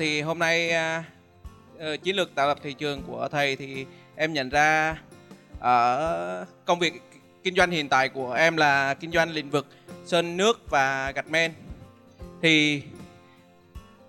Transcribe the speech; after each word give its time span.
thì 0.00 0.20
hôm 0.20 0.38
nay 0.38 0.70
à, 0.70 1.04
ờ, 1.78 1.96
chiến 1.96 2.16
lược 2.16 2.34
tạo 2.34 2.48
lập 2.48 2.58
thị 2.62 2.72
trường 2.72 3.02
của 3.02 3.28
thầy 3.32 3.56
thì 3.56 3.86
em 4.16 4.32
nhận 4.32 4.48
ra 4.48 4.96
ở 5.60 6.46
công 6.64 6.78
việc 6.78 7.02
kinh 7.42 7.54
doanh 7.54 7.70
hiện 7.70 7.88
tại 7.88 8.08
của 8.08 8.32
em 8.32 8.56
là 8.56 8.94
kinh 8.94 9.12
doanh 9.12 9.30
lĩnh 9.30 9.50
vực 9.50 9.66
sơn 10.06 10.36
nước 10.36 10.70
và 10.70 11.12
gạch 11.14 11.30
men. 11.30 11.52
Thì 12.42 12.82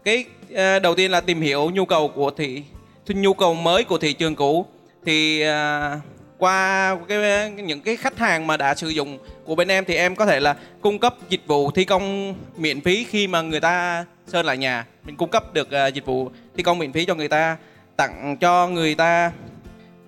cái 0.03 0.25
ờ, 0.53 0.79
đầu 0.79 0.95
tiên 0.95 1.11
là 1.11 1.21
tìm 1.21 1.41
hiểu 1.41 1.69
nhu 1.69 1.85
cầu 1.85 2.07
của 2.07 2.31
thị 2.31 2.63
nhu 3.07 3.33
cầu 3.33 3.53
mới 3.53 3.83
của 3.83 3.97
thị 3.97 4.13
trường 4.13 4.35
cũ 4.35 4.65
thì 5.05 5.43
uh, 5.43 6.01
qua 6.41 6.97
cái 7.07 7.51
những 7.51 7.81
cái 7.81 7.95
khách 7.95 8.17
hàng 8.17 8.47
mà 8.47 8.57
đã 8.57 8.75
sử 8.75 8.89
dụng 8.89 9.17
của 9.45 9.55
bên 9.55 9.67
em 9.67 9.85
thì 9.85 9.95
em 9.95 10.15
có 10.15 10.25
thể 10.25 10.39
là 10.39 10.55
cung 10.81 10.99
cấp 10.99 11.15
dịch 11.29 11.41
vụ 11.47 11.71
thi 11.71 11.85
công 11.85 12.35
miễn 12.57 12.81
phí 12.81 13.03
khi 13.03 13.27
mà 13.27 13.41
người 13.41 13.59
ta 13.59 14.05
sơn 14.27 14.45
lại 14.45 14.57
nhà. 14.57 14.85
Mình 15.03 15.15
cung 15.15 15.29
cấp 15.29 15.53
được 15.53 15.69
uh, 15.87 15.93
dịch 15.93 16.05
vụ 16.05 16.31
thi 16.57 16.63
công 16.63 16.77
miễn 16.77 16.93
phí 16.93 17.05
cho 17.05 17.15
người 17.15 17.27
ta 17.27 17.57
tặng 17.95 18.37
cho 18.37 18.67
người 18.67 18.95
ta 18.95 19.31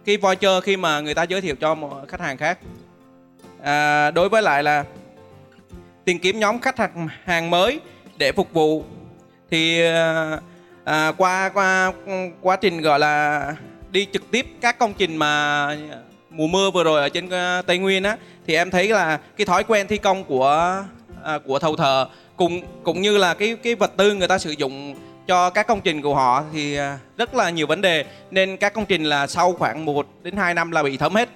cái 0.06 0.18
voucher 0.18 0.64
khi 0.64 0.78
mà 0.78 1.00
người 1.00 1.14
ta 1.14 1.24
giới 1.24 1.42
thiệu 1.42 1.56
cho 1.56 1.76
một 1.76 2.08
khách 2.08 2.22
hàng 2.22 2.38
khác. 2.38 2.60
À, 3.64 4.12
đối 4.12 4.30
với 4.30 4.42
lại 4.42 4.64
là 4.64 4.84
tìm 6.06 6.20
kiếm 6.20 6.40
nhóm 6.40 6.60
khách 6.60 6.78
hàng, 6.78 7.08
hàng 7.24 7.50
mới 7.50 7.80
để 8.18 8.32
phục 8.32 8.54
vụ 8.54 8.84
thì 9.52 9.82
à, 10.86 11.12
qua 11.18 11.50
qua 11.50 11.94
quá 12.42 12.56
trình 12.56 12.82
gọi 12.82 13.00
là 13.00 13.56
đi 13.92 14.08
trực 14.14 14.32
tiếp 14.32 14.46
các 14.62 14.80
công 14.80 14.94
trình 14.94 15.18
mà 15.18 15.68
mùa 16.34 16.48
mưa 16.48 16.72
vừa 16.72 16.84
rồi 16.84 17.02
ở 17.02 17.10
trên 17.10 17.30
ờ, 17.30 17.62
tây 17.62 17.78
nguyên 17.78 18.04
á 18.04 18.18
thì 18.48 18.56
em 18.56 18.72
thấy 18.72 18.88
là 18.88 19.20
cái 19.38 19.46
thói 19.46 19.64
quen 19.64 19.88
thi 19.88 19.98
công 19.98 20.24
của 20.24 20.84
à, 21.24 21.40
của 21.46 21.60
thầu 21.60 21.76
thờ 21.76 22.08
cũng 22.38 22.62
cũng 22.84 23.02
như 23.02 23.18
là 23.18 23.34
cái 23.34 23.56
cái 23.64 23.76
vật 23.76 23.92
tư 23.98 24.14
người 24.14 24.28
ta 24.28 24.38
sử 24.38 24.52
dụng 24.52 24.96
cho 25.28 25.50
các 25.50 25.68
công 25.68 25.82
trình 25.82 26.02
của 26.02 26.16
họ 26.16 26.44
thì 26.54 26.76
à, 26.76 27.00
rất 27.18 27.36
là 27.36 27.50
nhiều 27.50 27.68
vấn 27.68 27.82
đề. 27.82 28.06
Nên 28.32 28.58
các 28.58 28.74
công 28.74 28.86
trình 28.86 29.04
là 29.04 29.28
sau 29.28 29.54
khoảng 29.54 29.86
1 29.86 30.08
đến 30.24 30.38
2 30.38 30.54
năm 30.54 30.72
là 30.72 30.84
bị 30.84 30.98
thấm 30.98 31.16
hết. 31.16 31.30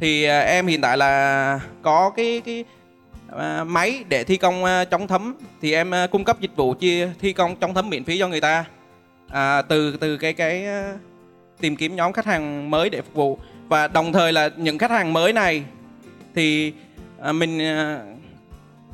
Thì 0.00 0.24
à, 0.24 0.40
em 0.40 0.66
hiện 0.66 0.80
tại 0.80 0.96
là 0.96 1.60
có 1.82 2.10
cái 2.16 2.42
cái 2.44 2.64
à, 3.38 3.64
máy 3.64 4.04
để 4.08 4.24
thi 4.24 4.36
công 4.36 4.64
chống 4.90 5.08
thấm. 5.08 5.34
Thì 5.62 5.72
em 5.72 5.92
cung 6.10 6.24
cấp 6.24 6.40
dịch 6.40 6.56
vụ 6.56 6.74
chia 6.74 7.10
thi 7.20 7.32
công 7.32 7.56
chống 7.56 7.74
thấm 7.74 7.90
miễn 7.90 8.04
phí 8.04 8.18
cho 8.18 8.28
người 8.28 8.40
ta. 8.40 8.64
À, 9.28 9.62
từ 9.62 9.96
từ 9.96 10.16
cái 10.16 10.32
cái 10.32 10.66
tìm 11.60 11.76
kiếm 11.76 11.96
nhóm 11.96 12.12
khách 12.12 12.26
hàng 12.26 12.70
mới 12.70 12.90
để 12.90 13.02
phục 13.02 13.14
vụ 13.14 13.38
và 13.70 13.88
đồng 13.88 14.12
thời 14.12 14.32
là 14.32 14.50
những 14.56 14.78
khách 14.78 14.90
hàng 14.90 15.12
mới 15.12 15.32
này 15.32 15.64
thì 16.34 16.72
à, 17.22 17.32
mình 17.32 17.62
à, 17.62 18.00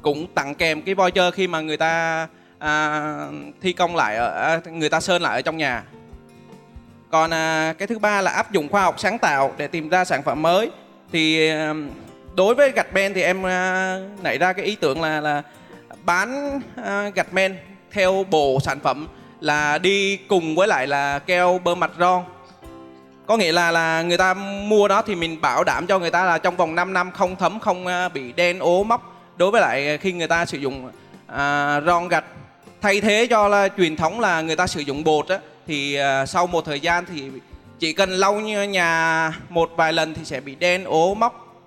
cũng 0.02 0.26
tặng 0.34 0.54
kèm 0.54 0.82
cái 0.82 0.94
voucher 0.94 1.34
khi 1.34 1.46
mà 1.46 1.60
người 1.60 1.76
ta 1.76 2.26
à, 2.58 3.02
thi 3.60 3.72
công 3.72 3.96
lại 3.96 4.16
ở 4.16 4.28
à, 4.30 4.60
người 4.70 4.88
ta 4.88 5.00
sơn 5.00 5.22
lại 5.22 5.38
ở 5.38 5.42
trong 5.42 5.56
nhà. 5.56 5.82
Còn 7.10 7.30
à, 7.30 7.74
cái 7.78 7.88
thứ 7.88 7.98
ba 7.98 8.20
là 8.20 8.30
áp 8.30 8.52
dụng 8.52 8.68
khoa 8.68 8.82
học 8.82 9.00
sáng 9.00 9.18
tạo 9.18 9.54
để 9.56 9.66
tìm 9.66 9.88
ra 9.88 10.04
sản 10.04 10.22
phẩm 10.22 10.42
mới. 10.42 10.70
Thì 11.12 11.48
à, 11.50 11.74
đối 12.34 12.54
với 12.54 12.70
gạch 12.70 12.94
men 12.94 13.14
thì 13.14 13.22
em 13.22 13.46
à, 13.46 13.98
nảy 14.22 14.38
ra 14.38 14.52
cái 14.52 14.64
ý 14.64 14.76
tưởng 14.76 15.02
là 15.02 15.20
là 15.20 15.42
bán 16.04 16.60
à, 16.84 17.08
gạch 17.14 17.32
men 17.32 17.56
theo 17.90 18.24
bộ 18.30 18.58
sản 18.60 18.80
phẩm 18.80 19.08
là 19.40 19.78
đi 19.78 20.16
cùng 20.16 20.56
với 20.56 20.68
lại 20.68 20.86
là 20.86 21.18
keo 21.18 21.60
bơ 21.64 21.74
mặt 21.74 21.90
ron 21.98 22.22
có 23.26 23.36
nghĩa 23.36 23.52
là 23.52 23.70
là 23.70 24.02
người 24.02 24.16
ta 24.16 24.34
mua 24.34 24.88
đó 24.88 25.02
thì 25.02 25.14
mình 25.14 25.40
bảo 25.40 25.64
đảm 25.64 25.86
cho 25.86 25.98
người 25.98 26.10
ta 26.10 26.24
là 26.24 26.38
trong 26.38 26.56
vòng 26.56 26.74
5 26.74 26.92
năm 26.92 27.10
không 27.10 27.36
thấm 27.36 27.60
không 27.60 27.86
à, 27.86 28.08
bị 28.08 28.32
đen 28.32 28.58
ố 28.58 28.84
móc. 28.84 29.12
Đối 29.36 29.50
với 29.50 29.60
lại 29.60 29.98
khi 29.98 30.12
người 30.12 30.28
ta 30.28 30.46
sử 30.46 30.58
dụng 30.58 30.90
à, 31.26 31.80
ron 31.80 32.08
gạch 32.08 32.24
thay 32.80 33.00
thế 33.00 33.26
cho 33.30 33.48
là 33.48 33.68
truyền 33.76 33.96
thống 33.96 34.20
là 34.20 34.40
người 34.40 34.56
ta 34.56 34.66
sử 34.66 34.80
dụng 34.80 35.04
bột 35.04 35.28
á 35.28 35.38
thì 35.66 35.94
à, 35.94 36.26
sau 36.26 36.46
một 36.46 36.64
thời 36.64 36.80
gian 36.80 37.04
thì 37.06 37.30
chỉ 37.78 37.92
cần 37.92 38.10
lau 38.10 38.40
nhà 38.40 39.32
một 39.48 39.70
vài 39.76 39.92
lần 39.92 40.14
thì 40.14 40.24
sẽ 40.24 40.40
bị 40.40 40.54
đen 40.54 40.84
ố 40.84 41.14
móc. 41.14 41.62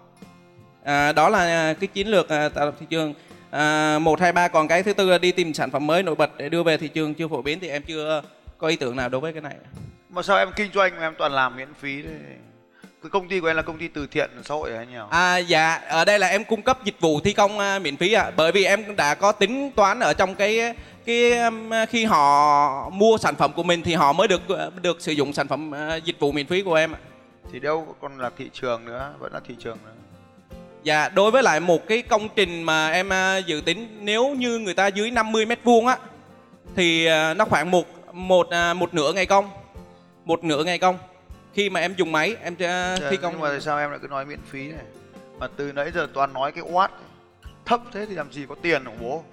À, 0.84 1.12
đó 1.12 1.30
là 1.30 1.74
cái 1.74 1.88
chiến 1.88 2.08
lược 2.08 2.30
à, 2.30 2.50
tạo 2.50 2.66
lập 2.66 2.76
thị 2.80 2.86
trường. 2.90 3.14
À, 3.52 4.00
một 4.00 4.20
hai 4.20 4.32
ba 4.32 4.48
còn 4.48 4.68
cái 4.68 4.84
thứ 4.84 4.94
tư 4.94 5.10
là 5.10 5.18
đi 5.18 5.32
tìm 5.32 5.54
sản 5.54 5.72
phẩm 5.72 5.88
mới 5.88 6.04
nổi 6.04 6.16
bật 6.16 6.38
để 6.38 6.50
đưa 6.50 6.64
về 6.64 6.78
thị 6.78 6.88
trường 6.88 7.14
chưa 7.14 7.28
phổ 7.28 7.42
biến 7.42 7.60
thì 7.60 7.70
em 7.70 7.84
chưa 7.84 8.22
có 8.58 8.68
ý 8.68 8.76
tưởng 8.76 8.96
nào 8.96 9.10
đối 9.10 9.22
với 9.22 9.34
cái 9.34 9.42
này 9.42 9.56
mà 10.10 10.22
sao 10.22 10.38
em 10.38 10.52
kinh 10.56 10.72
doanh 10.74 10.96
mà 10.96 11.02
em 11.02 11.16
toàn 11.18 11.32
làm 11.32 11.56
miễn 11.56 11.74
phí 11.74 12.02
đấy 12.02 12.14
cái 13.04 13.10
công 13.10 13.28
ty 13.28 13.40
của 13.40 13.48
em 13.48 13.56
là 13.56 13.62
công 13.62 13.78
ty 13.78 13.88
từ 13.88 14.08
thiện 14.08 14.30
xã 14.44 14.54
hội 14.54 14.76
hay 14.76 14.88
nhỉ? 14.88 14.98
À 15.10 15.38
dạ, 15.38 15.76
ở 15.76 16.06
đây 16.06 16.20
là 16.20 16.28
em 16.28 16.44
cung 16.44 16.62
cấp 16.62 16.84
dịch 16.84 17.00
vụ 17.00 17.20
thi 17.20 17.34
công 17.34 17.58
uh, 17.58 17.82
miễn 17.82 17.98
phí 17.98 18.14
ạ. 18.14 18.24
À. 18.24 18.32
Bởi 18.36 18.52
vì 18.52 18.64
em 18.64 18.96
đã 18.96 19.16
có 19.16 19.32
tính 19.32 19.72
toán 19.72 20.00
ở 20.00 20.14
trong 20.14 20.36
cái 20.36 20.76
cái 21.06 21.40
um, 21.40 21.72
khi 21.90 22.06
họ 22.06 22.90
mua 22.90 23.18
sản 23.18 23.36
phẩm 23.36 23.54
của 23.54 23.64
mình 23.64 23.84
thì 23.84 23.94
họ 23.94 24.14
mới 24.14 24.28
được 24.28 24.42
được 24.82 25.02
sử 25.02 25.12
dụng 25.12 25.34
sản 25.34 25.48
phẩm 25.48 25.72
uh, 25.72 26.04
dịch 26.04 26.20
vụ 26.20 26.32
miễn 26.32 26.48
phí 26.48 26.62
của 26.62 26.76
em 26.76 26.92
ạ. 26.92 27.00
Thì 27.52 27.60
đâu 27.60 27.96
còn 28.02 28.20
là 28.20 28.30
thị 28.38 28.50
trường 28.54 28.86
nữa, 28.86 29.14
vẫn 29.20 29.34
là 29.34 29.40
thị 29.48 29.56
trường 29.60 29.78
nữa. 29.86 29.92
Dạ, 30.84 31.10
đối 31.10 31.32
với 31.32 31.44
lại 31.44 31.60
một 31.60 31.88
cái 31.88 32.02
công 32.02 32.30
trình 32.36 32.64
mà 32.64 32.92
em 32.92 33.10
uh, 33.10 33.46
dự 33.46 33.62
tính 33.66 33.98
nếu 34.02 34.36
như 34.36 34.60
người 34.60 34.74
ta 34.74 34.88
dưới 34.88 35.12
50 35.12 35.46
mét 35.46 35.60
vuông 35.64 35.88
á 35.88 35.98
thì 36.76 37.08
nó 37.34 37.46
khoảng 37.46 37.72
một 37.72 37.86
một 38.14 38.48
một 38.76 38.94
nửa 38.94 39.14
ngày 39.14 39.26
công. 39.26 39.50
Một 40.30 40.44
nửa 40.44 40.64
ngày 40.64 40.80
công. 40.80 40.98
Khi 41.54 41.70
mà 41.70 41.80
em 41.80 41.94
dùng 41.98 42.12
máy 42.12 42.36
em 42.44 42.56
sẽ 42.60 42.96
thi 43.10 43.18
công. 43.18 43.34
nhưng 43.34 43.42
mà 43.42 43.50
tại 43.50 43.62
sao 43.62 43.80
em 43.80 43.90
lại 43.90 44.00
cứ 44.02 44.08
nói 44.08 44.26
miễn 44.26 44.40
phí 44.42 44.68
này? 44.68 44.84
Mà 45.40 45.48
từ 45.56 45.72
nãy 45.72 45.92
giờ 45.94 46.08
toàn 46.14 46.34
nói 46.34 46.52
cái 46.52 46.64
watt 46.64 46.90
thấp 47.66 47.82
thế 47.94 48.06
thì 48.06 48.16
làm 48.16 48.32
gì 48.32 48.46
có 48.50 48.56
tiền 48.62 48.86
hả 48.86 48.92
bố. 49.02 49.24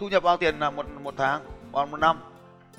Thu 0.00 0.08
nhập 0.08 0.22
bao 0.22 0.36
tiền 0.36 0.58
là 0.58 0.70
một 0.70 0.86
một 1.02 1.14
tháng 1.16 1.42
còn 1.72 1.90
một 1.90 1.96
năm? 1.96 2.18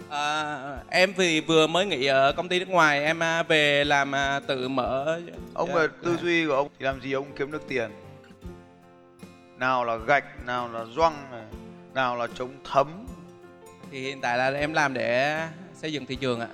À, 0.09 0.57
em 0.89 1.13
vì 1.13 1.41
vừa 1.41 1.67
mới 1.67 1.85
nghỉ 1.85 2.05
ở 2.05 2.31
công 2.31 2.49
ty 2.49 2.59
nước 2.59 2.69
ngoài 2.69 3.03
em 3.03 3.23
à, 3.23 3.43
về 3.43 3.83
làm 3.83 4.15
à, 4.15 4.39
tự 4.39 4.67
mở 4.67 5.21
ông 5.53 5.73
về 5.73 5.87
tư 6.03 6.17
duy 6.21 6.47
của 6.47 6.53
ông 6.53 6.69
thì 6.79 6.85
làm 6.85 7.01
gì 7.01 7.11
ông 7.11 7.27
kiếm 7.35 7.51
được 7.51 7.67
tiền? 7.67 7.91
Nào 9.57 9.85
là 9.85 9.95
gạch 9.95 10.45
nào 10.45 10.69
là 10.73 10.85
doăng 10.95 11.31
này 11.31 11.45
nào 11.93 12.17
là 12.17 12.27
chống 12.35 12.51
thấm. 12.71 13.05
Thì 13.91 14.01
hiện 14.01 14.21
tại 14.21 14.37
là 14.37 14.59
em 14.59 14.73
làm 14.73 14.93
để 14.93 15.41
xây 15.73 15.93
dựng 15.93 16.05
thị 16.05 16.15
trường 16.15 16.39
ạ 16.39 16.47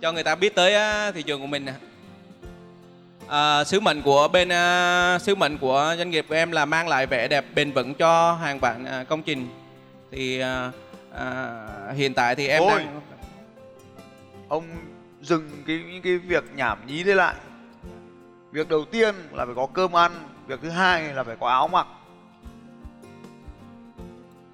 cho 0.00 0.12
người 0.12 0.22
ta 0.22 0.34
biết 0.34 0.54
tới 0.54 0.74
thị 1.12 1.22
trường 1.22 1.40
của 1.40 1.46
mình 1.46 1.66
à, 3.28 3.64
sứ 3.64 3.80
mệnh 3.80 4.02
của 4.02 4.28
bên 4.28 4.48
à, 4.48 5.18
sứ 5.18 5.34
mệnh 5.34 5.58
của 5.58 5.94
doanh 5.98 6.10
nghiệp 6.10 6.26
của 6.28 6.34
em 6.34 6.52
là 6.52 6.64
mang 6.64 6.88
lại 6.88 7.06
vẻ 7.06 7.28
đẹp 7.28 7.44
bền 7.54 7.72
vững 7.72 7.94
cho 7.94 8.34
hàng 8.34 8.58
vạn 8.58 8.84
à, 8.84 9.04
công 9.04 9.22
trình. 9.22 9.48
Thì 10.10 10.40
à, 10.40 10.70
à, 11.14 11.66
hiện 11.96 12.14
tại 12.14 12.34
thì 12.34 12.48
em 12.48 12.62
Ôi, 12.62 12.70
đang 12.70 13.00
ông 14.48 14.64
dừng 15.22 15.50
cái 15.66 15.82
những 15.92 16.02
cái 16.02 16.18
việc 16.18 16.44
nhảm 16.56 16.86
nhí 16.86 17.04
đấy 17.04 17.14
lại. 17.14 17.34
Việc 18.52 18.68
đầu 18.68 18.84
tiên 18.84 19.14
là 19.32 19.44
phải 19.44 19.54
có 19.54 19.66
cơm 19.72 19.96
ăn 19.96 20.12
việc 20.46 20.60
thứ 20.62 20.70
hai 20.70 21.14
là 21.14 21.24
phải 21.24 21.36
có 21.40 21.48
áo 21.48 21.68
mặc. 21.68 21.86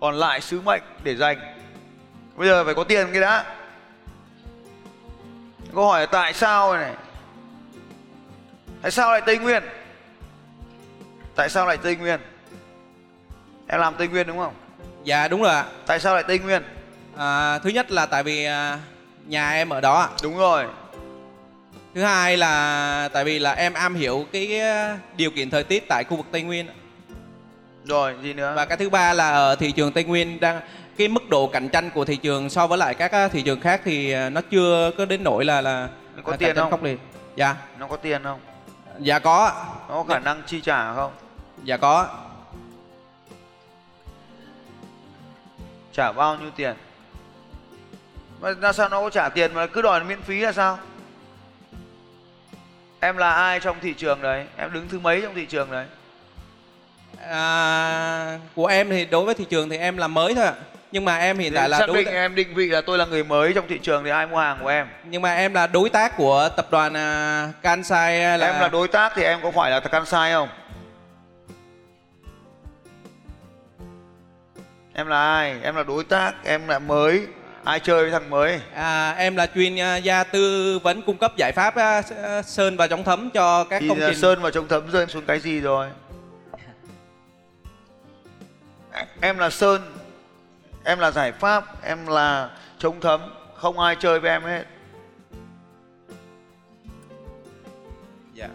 Còn 0.01 0.15
lại 0.15 0.41
sứ 0.41 0.61
mệnh 0.61 0.83
để 1.05 1.17
dành. 1.17 1.39
Bây 2.37 2.49
giờ 2.49 2.65
phải 2.65 2.75
có 2.75 2.85
tiền 2.85 3.09
cái 3.13 3.21
đã 3.21 3.60
câu 5.75 5.87
hỏi 5.87 6.01
là 6.01 6.07
tại 6.07 6.33
sao 6.33 6.77
này 6.77 6.95
tại 8.83 8.91
sao 8.91 9.11
lại 9.11 9.21
tây 9.27 9.39
nguyên 9.39 9.63
tại 11.37 11.49
sao 11.49 11.67
lại 11.67 11.77
tây 11.77 11.97
nguyên 11.97 12.21
em 13.67 13.81
làm 13.81 13.95
tây 13.95 14.09
nguyên 14.09 14.27
đúng 14.27 14.39
không 14.39 14.55
dạ 15.05 15.29
đúng 15.29 15.43
rồi 15.43 15.55
ạ 15.55 15.65
tại 15.87 16.01
sao 16.01 16.15
lại 16.15 16.25
tây 16.29 16.39
nguyên 16.39 16.63
À, 17.17 17.59
thứ 17.59 17.71
nhất 17.71 17.91
là 17.91 18.07
tại 18.07 18.23
vì 18.23 18.45
à, 18.45 18.79
nhà 19.27 19.51
em 19.51 19.69
ở 19.69 19.81
đó 19.81 20.01
ạ. 20.01 20.09
Đúng 20.23 20.39
rồi. 20.39 20.67
Thứ 21.95 22.03
hai 22.03 22.37
là 22.37 23.09
tại 23.13 23.25
vì 23.25 23.39
là 23.39 23.53
em 23.53 23.73
am 23.73 23.95
hiểu 23.95 24.27
cái 24.33 24.61
điều 25.17 25.31
kiện 25.31 25.51
thời 25.51 25.65
tiết 25.65 25.89
tại 25.89 26.05
khu 26.05 26.17
vực 26.17 26.27
Tây 26.33 26.43
Nguyên. 26.43 26.67
Rồi, 27.85 28.15
gì 28.23 28.33
nữa? 28.33 28.53
Và 28.57 28.65
cái 28.65 28.77
thứ 28.77 28.91
ba 28.91 29.13
là 29.13 29.31
ở 29.31 29.57
thị 29.57 29.73
trường 29.73 29.93
Tây 29.93 30.05
Nguyên 30.05 30.41
đang 30.41 30.61
cái 31.01 31.09
mức 31.09 31.29
độ 31.29 31.47
cạnh 31.47 31.69
tranh 31.69 31.91
của 31.95 32.05
thị 32.05 32.17
trường 32.17 32.51
so 32.51 32.67
với 32.67 32.79
lại 32.79 32.95
các 32.95 33.29
thị 33.33 33.43
trường 33.43 33.61
khác 33.61 33.81
thì 33.85 34.13
à, 34.13 34.31
nó 34.31 34.41
chưa 34.51 34.91
có 34.99 35.05
đến 35.05 35.25
nỗi 35.25 35.45
là 35.45 35.61
là 35.61 35.89
Có 36.25 36.31
là 36.31 36.37
tiền 36.37 36.57
không? 36.57 36.71
khốc 36.71 36.83
liệt. 36.83 36.99
Dạ, 37.37 37.57
Nó 37.79 37.87
có 37.87 37.97
tiền 37.97 38.23
không? 38.23 38.41
dạ 38.99 39.19
có. 39.19 39.53
Nó 39.89 39.95
có 39.95 40.05
khả 40.09 40.19
năng 40.19 40.43
chi 40.47 40.61
trả 40.61 40.95
không? 40.95 41.13
Dạ 41.65 41.77
có. 41.77 42.09
Trả 45.93 46.13
bao 46.13 46.37
nhiêu 46.37 46.51
tiền? 46.57 46.75
Mà 48.41 48.53
ra 48.53 48.73
sao 48.73 48.89
nó 48.89 49.01
có 49.01 49.11
trả 49.11 49.29
tiền 49.29 49.55
mà 49.55 49.67
cứ 49.67 49.83
đòi 49.83 50.05
miễn 50.05 50.23
phí 50.23 50.41
là 50.41 50.53
sao? 50.53 50.79
Em 53.01 53.17
là 53.17 53.33
ai 53.33 53.61
trong 53.61 53.77
thị 53.81 53.95
trường 53.95 54.23
đấy? 54.23 54.47
Em 54.57 54.73
đứng 54.73 54.89
thứ 54.89 54.99
mấy 54.99 55.21
trong 55.23 55.35
thị 55.35 55.47
trường 55.47 55.71
đấy? 55.71 55.87
À, 57.29 58.39
của 58.55 58.67
em 58.67 58.91
thì 58.91 59.05
đối 59.05 59.25
với 59.25 59.35
thị 59.35 59.45
trường 59.51 59.69
thì 59.69 59.77
em 59.77 59.97
là 59.97 60.09
mới 60.09 60.35
thôi 60.35 60.45
ạ. 60.45 60.55
Nhưng 60.93 61.05
mà 61.05 61.17
em 61.17 61.39
hiện 61.39 61.55
tại 61.55 61.69
là 61.69 61.79
xác 61.79 61.87
đối 61.87 62.05
định 62.05 62.15
em 62.15 62.35
định 62.35 62.55
vị 62.55 62.67
là 62.67 62.81
tôi 62.81 62.99
là 62.99 63.05
người 63.05 63.25
mới 63.25 63.53
trong 63.53 63.69
thị 63.69 63.79
trường 63.79 64.05
thì 64.05 64.11
ai 64.11 64.27
mua 64.27 64.39
hàng 64.39 64.59
của 64.63 64.69
em? 64.69 64.87
nhưng 65.05 65.23
mà 65.23 65.35
em 65.35 65.55
là 65.55 65.67
đối 65.67 65.91
tác 65.91 66.17
của 66.17 66.49
tập 66.57 66.67
đoàn 66.71 66.95
à, 66.95 67.53
Kansai 67.63 68.39
là, 68.39 68.47
Em 68.47 68.61
là 68.61 68.69
đối 68.69 68.89
tác 68.89 69.13
thì 69.17 69.23
em 69.23 69.41
có 69.43 69.51
phải 69.51 69.71
là 69.71 69.81
Kansai 69.81 70.33
không? 70.33 70.49
Em 74.95 75.07
là 75.07 75.35
ai? 75.35 75.57
Em 75.63 75.77
là 75.77 75.83
đối 75.83 76.05
tác, 76.05 76.33
em 76.45 76.69
là 76.69 76.79
mới. 76.79 77.27
Ai 77.65 77.81
chơi 77.81 78.03
với 78.03 78.11
thằng 78.11 78.31
mới? 78.31 78.61
à, 78.75 79.11
em 79.19 79.37
là 79.37 79.47
chuyên 79.55 79.81
à, 79.81 79.97
gia 79.97 80.25
tư 80.25 80.79
vấn 80.83 81.03
cung 81.03 81.17
cấp 81.17 81.37
giải 81.37 81.53
pháp 81.53 81.77
à, 81.77 82.03
sơn 82.43 82.77
và 82.77 82.87
chống 82.87 83.05
thấm 83.05 83.31
cho 83.31 83.65
các 83.65 83.81
Thì 83.81 83.89
công 83.89 83.99
trình 84.01 84.21
Sơn 84.21 84.43
và 84.43 84.51
chống 84.51 84.69
thấm 84.69 84.91
rơi 84.91 85.07
xuống 85.07 85.25
cái 85.27 85.41
gì 85.41 85.61
rồi? 85.61 85.89
Em 89.21 89.39
là 89.39 89.51
Sơn, 89.51 89.83
em 90.85 90.99
là 90.99 91.11
giải 91.11 91.33
pháp, 91.33 91.83
em 91.83 92.07
là 92.07 92.51
chống 92.79 93.01
thấm, 93.01 93.21
không 93.55 93.79
ai 93.79 93.97
chơi 93.97 94.21
với 94.21 94.31
em 94.31 94.43
hết. 94.43 94.65
dạ. 98.35 98.49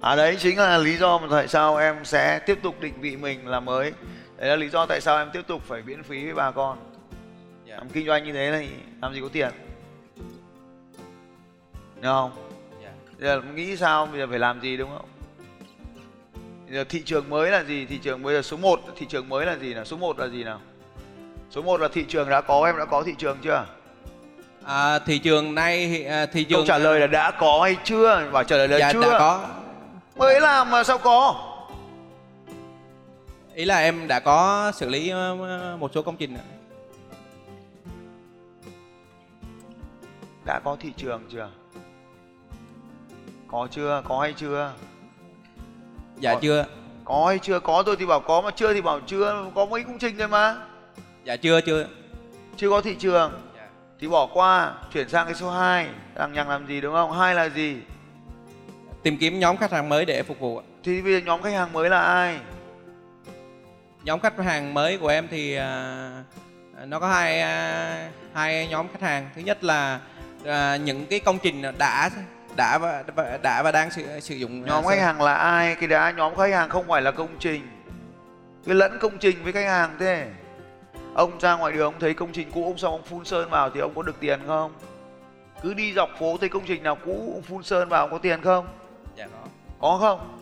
À 0.00 0.16
đấy 0.16 0.36
chính 0.38 0.58
là 0.58 0.78
lý 0.78 0.96
do 0.96 1.18
mà 1.18 1.26
tại 1.30 1.48
sao 1.48 1.76
em 1.76 2.04
sẽ 2.04 2.38
tiếp 2.38 2.58
tục 2.62 2.80
định 2.80 3.00
vị 3.00 3.16
mình 3.16 3.48
là 3.48 3.60
mới. 3.60 3.92
Đấy 4.36 4.48
là 4.48 4.56
lý 4.56 4.68
do 4.68 4.86
tại 4.86 5.00
sao 5.00 5.18
em 5.18 5.30
tiếp 5.32 5.42
tục 5.46 5.62
phải 5.66 5.82
miễn 5.82 6.02
phí 6.02 6.24
với 6.24 6.34
bà 6.34 6.50
con. 6.50 6.78
Dạ. 7.64 7.76
Làm 7.76 7.88
kinh 7.88 8.06
doanh 8.06 8.24
như 8.24 8.32
thế 8.32 8.50
này 8.50 8.70
làm 9.02 9.14
gì 9.14 9.20
có 9.20 9.28
tiền. 9.32 9.50
Đúng 11.94 12.02
không? 12.02 12.30
Dạ. 12.82 12.90
Bây 13.18 13.28
giờ 13.28 13.42
nghĩ 13.54 13.76
sao 13.76 14.06
bây 14.06 14.20
giờ 14.20 14.26
phải 14.30 14.38
làm 14.38 14.60
gì 14.60 14.76
đúng 14.76 14.90
không? 14.90 15.08
Giờ 16.70 16.84
thị 16.84 17.02
trường 17.04 17.30
mới 17.30 17.50
là 17.50 17.64
gì? 17.64 17.86
Thị 17.86 17.98
trường 18.02 18.22
bây 18.22 18.34
giờ 18.34 18.42
số 18.42 18.56
1 18.56 18.80
thị 18.96 19.06
trường 19.08 19.28
mới 19.28 19.46
là 19.46 19.56
gì 19.56 19.74
nào? 19.74 19.84
Số 19.84 19.96
1 19.96 20.18
là 20.18 20.28
gì 20.28 20.44
nào? 20.44 20.60
Số 21.50 21.62
1 21.62 21.80
là 21.80 21.88
thị 21.92 22.04
trường 22.08 22.28
đã 22.28 22.40
có 22.40 22.66
em 22.66 22.78
đã 22.78 22.84
có 22.84 23.02
thị 23.02 23.14
trường 23.18 23.38
chưa? 23.42 23.66
À, 24.64 24.98
thị 24.98 25.18
trường 25.18 25.54
nay 25.54 26.04
à, 26.04 26.26
thị 26.26 26.44
trường 26.44 26.58
Câu 26.58 26.66
trả 26.66 26.78
lời 26.78 27.00
là 27.00 27.06
đã 27.06 27.30
có 27.30 27.60
hay 27.62 27.76
chưa? 27.84 28.28
Bảo 28.32 28.44
trả 28.44 28.56
lời 28.56 28.68
là 28.68 28.78
dạ, 28.78 28.92
chưa. 28.92 29.00
đã 29.00 29.18
có 29.18 29.46
Mới 30.16 30.40
làm 30.40 30.70
mà 30.70 30.84
sao 30.84 30.98
có? 30.98 31.44
ý 33.54 33.64
là 33.64 33.78
em 33.78 34.08
đã 34.08 34.20
có 34.20 34.72
xử 34.74 34.88
lý 34.88 35.08
ờ, 35.08 35.76
một 35.80 35.90
số 35.94 36.02
công 36.02 36.16
trình 36.16 36.34
ạ. 36.34 36.44
Đã 40.44 40.60
có 40.64 40.76
thị 40.80 40.92
trường 40.96 41.22
chưa? 41.32 41.48
Có 43.48 43.68
chưa? 43.70 44.02
Có 44.08 44.20
hay 44.20 44.32
chưa? 44.36 44.72
Dạ 46.20 46.34
Có. 46.34 46.40
chưa 46.40 46.64
Có 47.04 47.26
hay 47.26 47.38
chưa? 47.38 47.60
Có 47.60 47.82
rồi 47.86 47.96
thì 47.96 48.06
bảo 48.06 48.20
có 48.20 48.40
mà 48.40 48.50
chưa 48.50 48.74
thì 48.74 48.80
bảo 48.80 49.00
chưa. 49.06 49.46
Có 49.54 49.66
mấy 49.66 49.84
công 49.84 49.98
trình 49.98 50.16
rồi 50.16 50.28
mà. 50.28 50.56
dạ 51.24 51.36
chưa 51.36 51.60
chưa 51.60 51.86
Chưa 52.56 52.70
có 52.70 52.80
thị 52.80 52.94
trường 52.98 53.32
dạ. 53.56 53.68
thì 54.00 54.08
bỏ 54.08 54.26
qua, 54.26 54.74
chuyển 54.92 55.08
sang 55.08 55.26
cái 55.26 55.34
số 55.34 55.50
2. 55.50 55.88
Lằng 56.14 56.32
nhằng 56.32 56.48
làm 56.48 56.66
gì 56.66 56.80
đúng 56.80 56.94
không? 56.94 57.12
Hai 57.12 57.34
là 57.34 57.48
gì? 57.48 57.76
tìm 59.02 59.16
kiếm 59.16 59.38
nhóm 59.38 59.56
khách 59.56 59.72
hàng 59.72 59.88
mới 59.88 60.04
để 60.04 60.22
phục 60.22 60.40
vụ. 60.40 60.62
Thì 60.84 61.02
bây 61.02 61.12
giờ 61.12 61.18
nhóm 61.26 61.42
khách 61.42 61.52
hàng 61.52 61.72
mới 61.72 61.90
là 61.90 62.00
ai? 62.00 62.38
nhóm 64.04 64.20
khách 64.20 64.38
hàng 64.38 64.74
mới 64.74 64.98
của 64.98 65.08
em 65.08 65.28
thì 65.30 65.54
à, 65.54 66.22
nó 66.86 67.00
có 67.00 67.08
hai 67.08 67.40
à, 67.40 68.10
hai 68.34 68.68
nhóm 68.68 68.86
khách 68.92 69.02
hàng 69.02 69.30
thứ 69.34 69.42
nhất 69.42 69.64
là 69.64 70.00
à, 70.44 70.76
những 70.76 71.06
cái 71.06 71.20
công 71.20 71.38
trình 71.38 71.62
đã 71.78 72.10
đã 72.58 72.78
và 72.78 73.04
đã 73.42 73.62
và 73.62 73.72
đang 73.72 73.90
sử, 73.90 74.20
sử 74.20 74.34
dụng 74.34 74.64
Nhóm 74.64 74.84
à, 74.84 74.88
khách 74.88 75.02
hàng 75.02 75.22
là 75.22 75.34
ai? 75.34 75.74
Cái 75.74 75.88
đã 75.88 76.10
nhóm 76.10 76.36
khách 76.36 76.52
hàng 76.52 76.68
không 76.68 76.88
phải 76.88 77.02
là 77.02 77.10
công 77.10 77.36
trình. 77.38 77.68
Cái 78.66 78.74
lẫn 78.74 78.98
công 79.00 79.18
trình 79.18 79.36
với 79.44 79.52
khách 79.52 79.66
hàng 79.66 79.96
thế. 80.00 80.26
Ông 81.14 81.40
ra 81.40 81.56
ngoài 81.56 81.72
đường 81.72 81.84
ông 81.84 82.00
thấy 82.00 82.14
công 82.14 82.32
trình 82.32 82.50
cũ 82.54 82.64
ông 82.64 82.78
xong 82.78 82.92
ông 82.92 83.02
phun 83.02 83.24
sơn 83.24 83.50
vào 83.50 83.70
thì 83.70 83.80
ông 83.80 83.92
có 83.94 84.02
được 84.02 84.20
tiền 84.20 84.40
không? 84.46 84.72
Cứ 85.62 85.74
đi 85.74 85.92
dọc 85.92 86.10
phố 86.18 86.36
thấy 86.40 86.48
công 86.48 86.62
trình 86.66 86.82
nào 86.82 86.96
cũ 87.04 87.32
ông 87.34 87.42
phun 87.42 87.62
sơn 87.62 87.88
vào 87.88 88.08
có 88.08 88.18
tiền 88.18 88.42
không? 88.42 88.68
dạ 89.16 89.26
có 89.26 89.48
Có 89.80 89.98
không? 90.00 90.38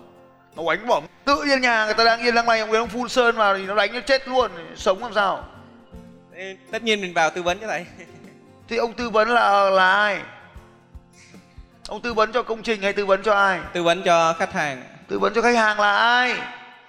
Nó 0.56 0.74
đánh 0.74 0.86
bỏ 0.86 1.00
tự 1.24 1.42
nhiên 1.42 1.60
nhà 1.60 1.84
người 1.84 1.94
ta 1.94 2.04
đang 2.04 2.20
yên 2.20 2.34
đang 2.34 2.48
lành 2.48 2.60
ông 2.60 2.72
đến 2.72 2.80
ông 2.80 2.88
phun 2.88 3.08
sơn 3.08 3.36
vào 3.36 3.56
thì 3.56 3.66
nó 3.66 3.74
đánh 3.74 3.92
nó 3.92 4.00
chết 4.00 4.28
luôn, 4.28 4.50
sống 4.76 5.02
làm 5.02 5.14
sao? 5.14 5.44
Tất 6.70 6.82
nhiên 6.82 7.00
mình 7.00 7.14
vào 7.14 7.30
tư 7.30 7.42
vấn 7.42 7.58
cho 7.58 7.66
thầy 7.66 7.86
Thì 8.68 8.76
ông 8.76 8.92
tư 8.92 9.10
vấn 9.10 9.28
là 9.28 9.70
là 9.70 9.92
ai? 9.92 10.20
Ông 11.88 12.00
tư 12.00 12.14
vấn 12.14 12.32
cho 12.32 12.42
công 12.42 12.62
trình 12.62 12.82
hay 12.82 12.92
tư 12.92 13.06
vấn 13.06 13.22
cho 13.22 13.34
ai? 13.34 13.60
tư 13.72 13.82
vấn 13.82 14.02
cho 14.02 14.32
khách 14.38 14.52
hàng 14.52 14.82
Tư 15.08 15.18
vấn 15.18 15.34
cho 15.34 15.42
khách 15.42 15.56
hàng 15.56 15.80
là 15.80 15.96
ai? 15.96 16.34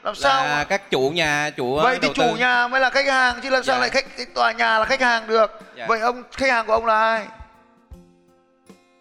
Làm 0.03 0.15
sao? 0.15 0.45
là 0.45 0.63
các 0.63 0.89
chủ 0.91 1.09
nhà 1.09 1.49
chủ 1.57 1.75
Vậy 1.75 1.99
thì 2.01 2.07
chủ 2.13 2.21
tư. 2.21 2.35
nhà 2.39 2.67
mới 2.67 2.81
là 2.81 2.89
khách 2.89 3.07
hàng 3.07 3.39
chứ 3.43 3.49
làm 3.49 3.63
sao 3.63 3.75
Dạ. 3.75 3.79
lại 3.79 3.89
khách 3.89 4.17
cái 4.17 4.25
tòa 4.25 4.51
nhà 4.51 4.79
là 4.79 4.85
khách 4.85 5.01
hàng 5.01 5.27
được? 5.27 5.51
Dạ. 5.75 5.85
Vậy 5.89 5.99
ông 5.99 6.23
khách 6.31 6.49
hàng 6.51 6.67
của 6.67 6.73
ông 6.73 6.85
là 6.85 6.99
ai? 6.99 7.27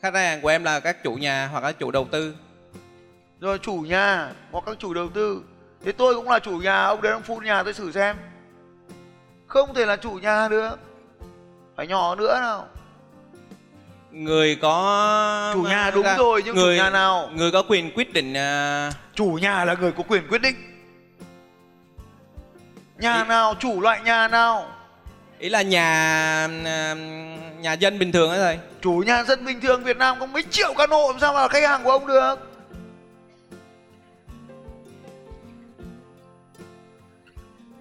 khách 0.03 0.15
hàng 0.15 0.41
của 0.41 0.49
em 0.49 0.65
là 0.65 0.81
các 0.81 1.03
chủ 1.05 1.15
nhà 1.15 1.49
hoặc 1.53 1.65
là 1.65 1.73
chủ 1.73 1.91
đầu 1.91 2.07
tư 2.13 2.35
Rồi 3.41 3.59
chủ 3.59 3.75
nhà 3.75 4.29
hoặc 4.53 4.65
các 4.67 4.77
chủ 4.79 4.95
đầu 4.95 5.09
tư. 5.15 5.43
Thế 5.85 5.93
tôi 5.93 6.15
cũng 6.15 6.29
là 6.31 6.39
chủ 6.39 6.51
nhà, 6.51 6.85
ông 6.85 7.03
đến 7.03 7.13
ông 7.13 7.23
phun 7.23 7.45
nhà 7.45 7.63
tôi 7.63 7.73
thử 7.73 7.93
xem. 7.93 8.17
Không 9.47 9.75
thể 9.75 9.87
là 9.87 9.97
chủ 9.97 10.11
nhà 10.11 10.49
được. 10.49 10.79
Phải 11.77 11.87
nhỏ 11.87 12.15
nữa 12.15 12.39
nào. 12.41 12.67
Người 14.25 14.57
có 14.57 15.51
Chủ 15.55 15.63
nhà 15.63 15.91
đúng 15.91 16.03
ra- 16.05 16.17
rồi, 16.17 16.43
nhưng 16.45 16.55
chủ 16.55 16.61
người 16.61 16.77
nhà 16.77 16.91
nào? 16.91 17.31
người 17.35 17.51
có 17.53 17.63
quyền 17.69 17.91
quyết 17.95 18.13
định 18.13 18.35
à, 18.37 18.91
Chủ 19.15 19.39
nhà 19.43 19.65
là 19.65 19.75
người 19.75 19.93
có 19.93 20.03
quyền 20.09 20.29
quyết 20.29 20.43
định. 20.43 20.55
Nhà 22.99 23.23
Ý- 23.23 23.29
nào, 23.29 23.55
chủ 23.61 23.81
loại 23.81 24.01
nhà 24.05 24.29
nào? 24.29 24.69
ý 25.39 25.49
là 25.49 25.63
nhà 25.63 25.85
à, 26.65 26.95
nhà 27.61 27.73
dân 27.73 27.99
bình 27.99 28.13
thường 28.13 28.31
ấy 28.31 28.39
thầy 28.39 28.59
Chủ 28.83 29.03
nhà 29.07 29.25
dân 29.25 29.45
bình 29.45 29.61
thường 29.61 29.85
Việt 29.85 29.97
Nam 29.97 30.17
có 30.21 30.27
mấy 30.27 30.43
triệu 30.51 30.75
căn 30.79 30.91
hộ 30.91 31.11
làm 31.13 31.21
sao 31.21 31.33
mà 31.35 31.41
là 31.43 31.49
khách 31.49 31.63
hàng 31.69 31.85
của 31.85 31.91
ông 31.91 32.07
được? 32.07 32.35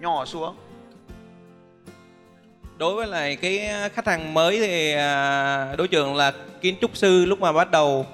Nhỏ 0.00 0.24
xuống 0.24 0.56
đối 2.78 2.94
với 2.94 3.06
lại 3.06 3.36
cái 3.36 3.70
khách 3.94 4.06
hàng 4.06 4.34
mới 4.34 4.60
thì 4.60 4.92
à, 4.92 5.74
đối 5.78 5.88
tượng 5.88 6.14
là 6.14 6.32
kiến 6.60 6.74
trúc 6.80 6.96
sư 6.96 7.24
lúc 7.24 7.40
mà 7.40 7.52
bắt 7.52 7.70
đầu 7.70 8.06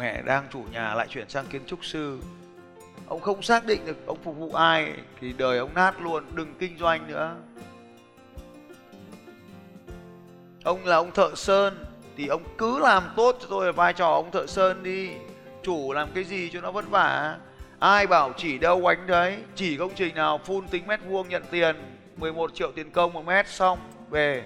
Mẹ 0.00 0.22
đang 0.22 0.46
chủ 0.52 0.64
nhà 0.72 0.94
lại 0.94 1.06
chuyển 1.10 1.28
sang 1.28 1.46
kiến 1.46 1.62
trúc 1.66 1.84
sư. 1.84 2.18
Ông 3.08 3.20
không 3.20 3.42
xác 3.42 3.66
định 3.66 3.86
được 3.86 4.06
ông 4.06 4.18
phục 4.24 4.36
vụ 4.36 4.52
ai 4.52 4.92
thì 5.20 5.32
đời 5.32 5.58
ông 5.58 5.74
nát 5.74 6.00
luôn, 6.00 6.24
đừng 6.34 6.54
kinh 6.58 6.78
doanh 6.78 7.08
nữa. 7.08 7.36
Ông 10.64 10.86
là 10.86 10.96
ông 10.96 11.10
thợ 11.10 11.30
sơn 11.34 11.84
thì 12.16 12.26
ông 12.26 12.42
cứ 12.58 12.78
làm 12.78 13.02
tốt 13.16 13.36
cho 13.40 13.46
tôi 13.50 13.72
vai 13.72 13.92
trò 13.92 14.12
ông 14.12 14.30
thợ 14.30 14.46
sơn 14.46 14.82
đi. 14.82 15.10
Chủ 15.62 15.92
làm 15.92 16.08
cái 16.14 16.24
gì 16.24 16.50
cho 16.52 16.60
nó 16.60 16.72
vất 16.72 16.90
vả. 16.90 17.36
Ai 17.78 18.06
bảo 18.06 18.32
chỉ 18.36 18.58
đâu 18.58 18.80
oánh 18.80 19.06
đấy, 19.06 19.36
chỉ 19.54 19.76
công 19.76 19.92
trình 19.94 20.14
nào 20.14 20.40
phun 20.44 20.68
tính 20.68 20.86
mét 20.86 21.00
vuông 21.08 21.28
nhận 21.28 21.42
tiền 21.50 21.76
11 22.20 22.54
triệu 22.54 22.72
tiền 22.72 22.90
công 22.90 23.12
một 23.12 23.26
mét 23.26 23.48
xong 23.48 23.78
về. 24.10 24.44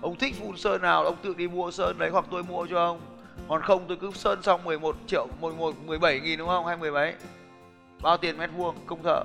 Ông 0.00 0.16
thích 0.16 0.34
phun 0.40 0.56
sơn 0.56 0.82
nào 0.82 1.04
ông 1.04 1.16
tự 1.22 1.34
đi 1.34 1.48
mua 1.48 1.70
sơn 1.70 1.98
đấy 1.98 2.10
hoặc 2.10 2.24
tôi 2.30 2.42
mua 2.42 2.66
cho 2.70 2.76
ông. 2.76 3.00
Còn 3.48 3.62
không 3.62 3.84
tôi 3.88 3.96
cứ 4.00 4.10
sơn 4.14 4.42
xong 4.42 4.64
11 4.64 4.96
triệu 5.06 5.26
11 5.40 5.74
17 5.86 6.20
nghìn 6.20 6.38
đúng 6.38 6.48
không 6.48 6.66
hay 6.66 6.76
10 6.76 6.90
mấy. 6.90 7.14
Bao 8.02 8.16
tiền 8.16 8.38
mét 8.38 8.50
vuông 8.56 8.76
công 8.86 9.02
thợ. 9.02 9.24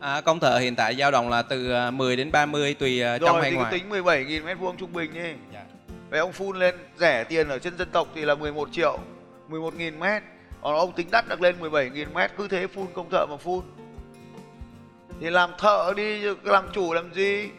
à, 0.00 0.20
công 0.20 0.40
thợ 0.40 0.58
hiện 0.58 0.76
tại 0.76 0.96
dao 0.96 1.10
động 1.10 1.28
là 1.30 1.42
từ 1.42 1.72
à, 1.72 1.90
10 1.90 2.16
đến 2.16 2.32
30 2.32 2.74
tùy 2.74 3.02
à, 3.02 3.18
trong 3.18 3.32
Rồi 3.32 3.42
hay 3.42 3.50
thì 3.50 3.56
ngoài 3.56 3.72
tính 3.72 3.88
17 3.88 4.24
nghìn 4.24 4.44
mét 4.44 4.58
vuông 4.58 4.76
trung 4.76 4.92
bình 4.92 5.14
đi. 5.14 5.32
Dạ. 5.52 5.64
Vậy 6.10 6.20
ông 6.20 6.32
phun 6.32 6.58
lên 6.58 6.74
rẻ 6.98 7.24
tiền 7.24 7.48
ở 7.48 7.58
trên 7.58 7.78
dân 7.78 7.88
tộc 7.92 8.08
thì 8.14 8.24
là 8.24 8.34
11 8.34 8.68
triệu 8.72 8.98
11 9.48 9.74
nghìn 9.74 10.00
mét 10.00 10.22
Còn 10.62 10.74
ông 10.74 10.92
tính 10.92 11.08
đắt 11.10 11.28
được 11.28 11.40
lên 11.40 11.60
17 11.60 11.90
nghìn 11.90 12.14
mét 12.14 12.30
Cứ 12.36 12.48
thế 12.48 12.66
phun 12.66 12.86
công 12.94 13.10
thợ 13.10 13.26
mà 13.30 13.36
phun 13.36 13.62
thì 15.22 15.30
làm 15.30 15.50
thợ 15.58 15.92
đi, 15.96 16.20
làm 16.42 16.64
chủ 16.72 16.92
làm 16.92 17.14
gì? 17.14 17.50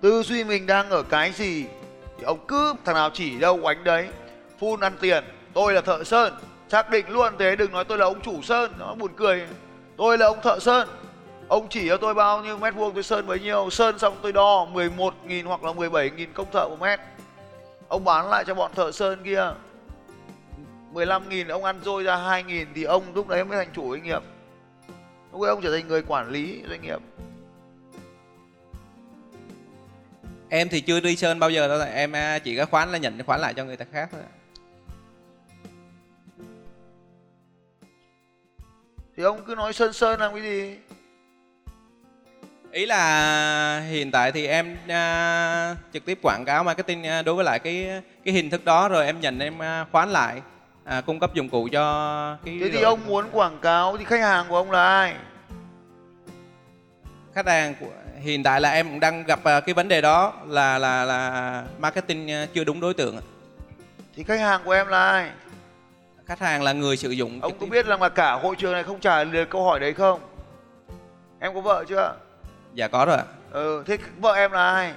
Tư 0.00 0.22
duy 0.22 0.44
mình 0.44 0.66
đang 0.66 0.90
ở 0.90 1.02
cái 1.02 1.32
gì? 1.32 1.64
Thì 2.18 2.24
ông 2.24 2.38
cứ 2.48 2.74
thằng 2.84 2.94
nào 2.94 3.10
chỉ 3.10 3.38
đâu 3.38 3.58
oánh 3.62 3.84
đấy. 3.84 4.08
Phun 4.60 4.80
ăn 4.80 4.92
tiền. 5.00 5.24
Tôi 5.54 5.72
là 5.72 5.80
thợ 5.80 6.04
sơn. 6.04 6.34
Xác 6.68 6.90
định 6.90 7.08
luôn 7.08 7.32
thế, 7.38 7.56
đừng 7.56 7.72
nói 7.72 7.84
tôi 7.84 7.98
là 7.98 8.04
ông 8.04 8.20
chủ 8.20 8.42
sơn. 8.42 8.72
Nó 8.78 8.94
buồn 8.94 9.10
cười. 9.16 9.46
Tôi 9.96 10.18
là 10.18 10.26
ông 10.26 10.38
thợ 10.42 10.58
sơn. 10.58 10.88
Ông 11.48 11.66
chỉ 11.70 11.88
cho 11.88 11.96
tôi 11.96 12.14
bao 12.14 12.42
nhiêu 12.42 12.58
mét 12.58 12.74
vuông, 12.74 12.94
tôi 12.94 13.02
sơn 13.02 13.26
bấy 13.26 13.40
nhiêu. 13.40 13.70
Sơn 13.70 13.98
xong 13.98 14.16
tôi 14.22 14.32
đo 14.32 14.66
11.000 14.72 15.46
hoặc 15.46 15.64
là 15.64 15.72
17.000 15.72 16.26
công 16.34 16.52
thợ 16.52 16.68
một 16.68 16.80
mét. 16.80 17.00
Ông 17.88 18.04
bán 18.04 18.30
lại 18.30 18.44
cho 18.46 18.54
bọn 18.54 18.70
thợ 18.74 18.92
sơn 18.92 19.18
kia. 19.24 19.52
15.000 20.94 21.50
ông 21.50 21.64
ăn 21.64 21.80
dôi 21.84 22.04
ra 22.04 22.16
2.000 22.16 22.66
thì 22.74 22.82
ông 22.82 23.02
lúc 23.14 23.28
đấy 23.28 23.44
mới 23.44 23.58
thành 23.58 23.74
chủ 23.74 23.90
doanh 23.90 24.02
nghiệp 24.02 24.22
lúc 25.32 25.40
ấy 25.40 25.48
ông 25.48 25.60
trở 25.62 25.76
thành 25.76 25.88
người 25.88 26.02
quản 26.06 26.30
lý 26.30 26.62
doanh 26.68 26.82
nghiệp. 26.82 26.98
Em 30.48 30.68
thì 30.68 30.80
chưa 30.80 31.00
đi 31.00 31.16
sơn 31.16 31.38
bao 31.38 31.50
giờ 31.50 31.68
đâu 31.68 31.88
em 31.94 32.12
à, 32.12 32.38
chỉ 32.38 32.56
có 32.56 32.66
khoán 32.66 32.92
là 32.92 32.98
nhận 32.98 33.22
khoán 33.26 33.40
lại 33.40 33.54
cho 33.54 33.64
người 33.64 33.76
ta 33.76 33.84
khác 33.92 34.08
thôi 34.12 34.20
thì 39.16 39.22
ông 39.22 39.44
cứ 39.46 39.54
nói 39.54 39.72
sơn 39.72 39.92
sơn 39.92 40.20
làm 40.20 40.34
cái 40.34 40.42
gì? 40.42 40.76
Ý 42.72 42.86
là 42.86 43.80
hiện 43.90 44.10
tại 44.10 44.32
thì 44.32 44.46
em 44.46 44.72
uh, 44.72 45.78
trực 45.92 46.04
tiếp 46.04 46.18
quảng 46.22 46.44
cáo 46.44 46.64
marketing 46.64 47.02
uh, 47.02 47.24
đối 47.24 47.34
với 47.34 47.44
lại 47.44 47.58
cái 47.58 48.02
cái 48.24 48.34
hình 48.34 48.50
thức 48.50 48.64
đó 48.64 48.88
rồi 48.88 49.06
em 49.06 49.20
nhận 49.20 49.38
em 49.38 49.54
uh, 49.58 49.92
khoán 49.92 50.10
lại 50.10 50.40
uh, 50.84 51.06
cung 51.06 51.20
cấp 51.20 51.34
dụng 51.34 51.48
cụ 51.48 51.68
cho 51.72 52.36
cái 52.44 52.58
thế 52.60 52.68
thì 52.68 52.74
rồi. 52.74 52.82
ông 52.82 53.06
muốn 53.06 53.26
quảng 53.32 53.58
cáo 53.62 53.96
thì 53.96 54.04
khách 54.04 54.20
hàng 54.20 54.46
của 54.48 54.56
ông 54.56 54.70
là 54.70 54.84
ai? 54.84 55.14
Khách 57.34 57.46
hàng 57.46 57.74
của 57.80 57.86
hiện 58.20 58.42
tại 58.42 58.60
là 58.60 58.70
em 58.70 58.88
cũng 58.88 59.00
đang 59.00 59.24
gặp 59.24 59.38
uh, 59.38 59.64
cái 59.66 59.74
vấn 59.74 59.88
đề 59.88 60.00
đó 60.00 60.32
là 60.46 60.78
là 60.78 61.04
là 61.04 61.64
marketing 61.78 62.28
uh, 62.44 62.54
chưa 62.54 62.64
đúng 62.64 62.80
đối 62.80 62.94
tượng 62.94 63.16
thì 64.16 64.24
khách 64.24 64.40
hàng 64.40 64.60
của 64.64 64.72
em 64.72 64.86
là 64.88 65.08
ai? 65.08 65.30
Khách 66.26 66.38
hàng 66.38 66.62
là 66.62 66.72
người 66.72 66.96
sử 66.96 67.10
dụng 67.10 67.40
ông 67.40 67.58
có 67.60 67.66
biết 67.66 67.86
rằng 67.86 68.02
là 68.02 68.08
cả 68.08 68.32
hội 68.32 68.56
trường 68.56 68.72
này 68.72 68.82
không 68.82 69.00
trả 69.00 69.24
lời 69.24 69.46
câu 69.46 69.64
hỏi 69.64 69.80
đấy 69.80 69.94
không? 69.94 70.20
Em 71.40 71.54
có 71.54 71.60
vợ 71.60 71.84
chưa? 71.88 72.14
Dạ 72.74 72.88
có 72.88 73.04
rồi 73.04 73.16
ạ. 73.16 73.24
Ừ 73.50 73.84
thế 73.86 73.98
vợ 74.18 74.32
em 74.32 74.52
là 74.52 74.74
ai? 74.74 74.92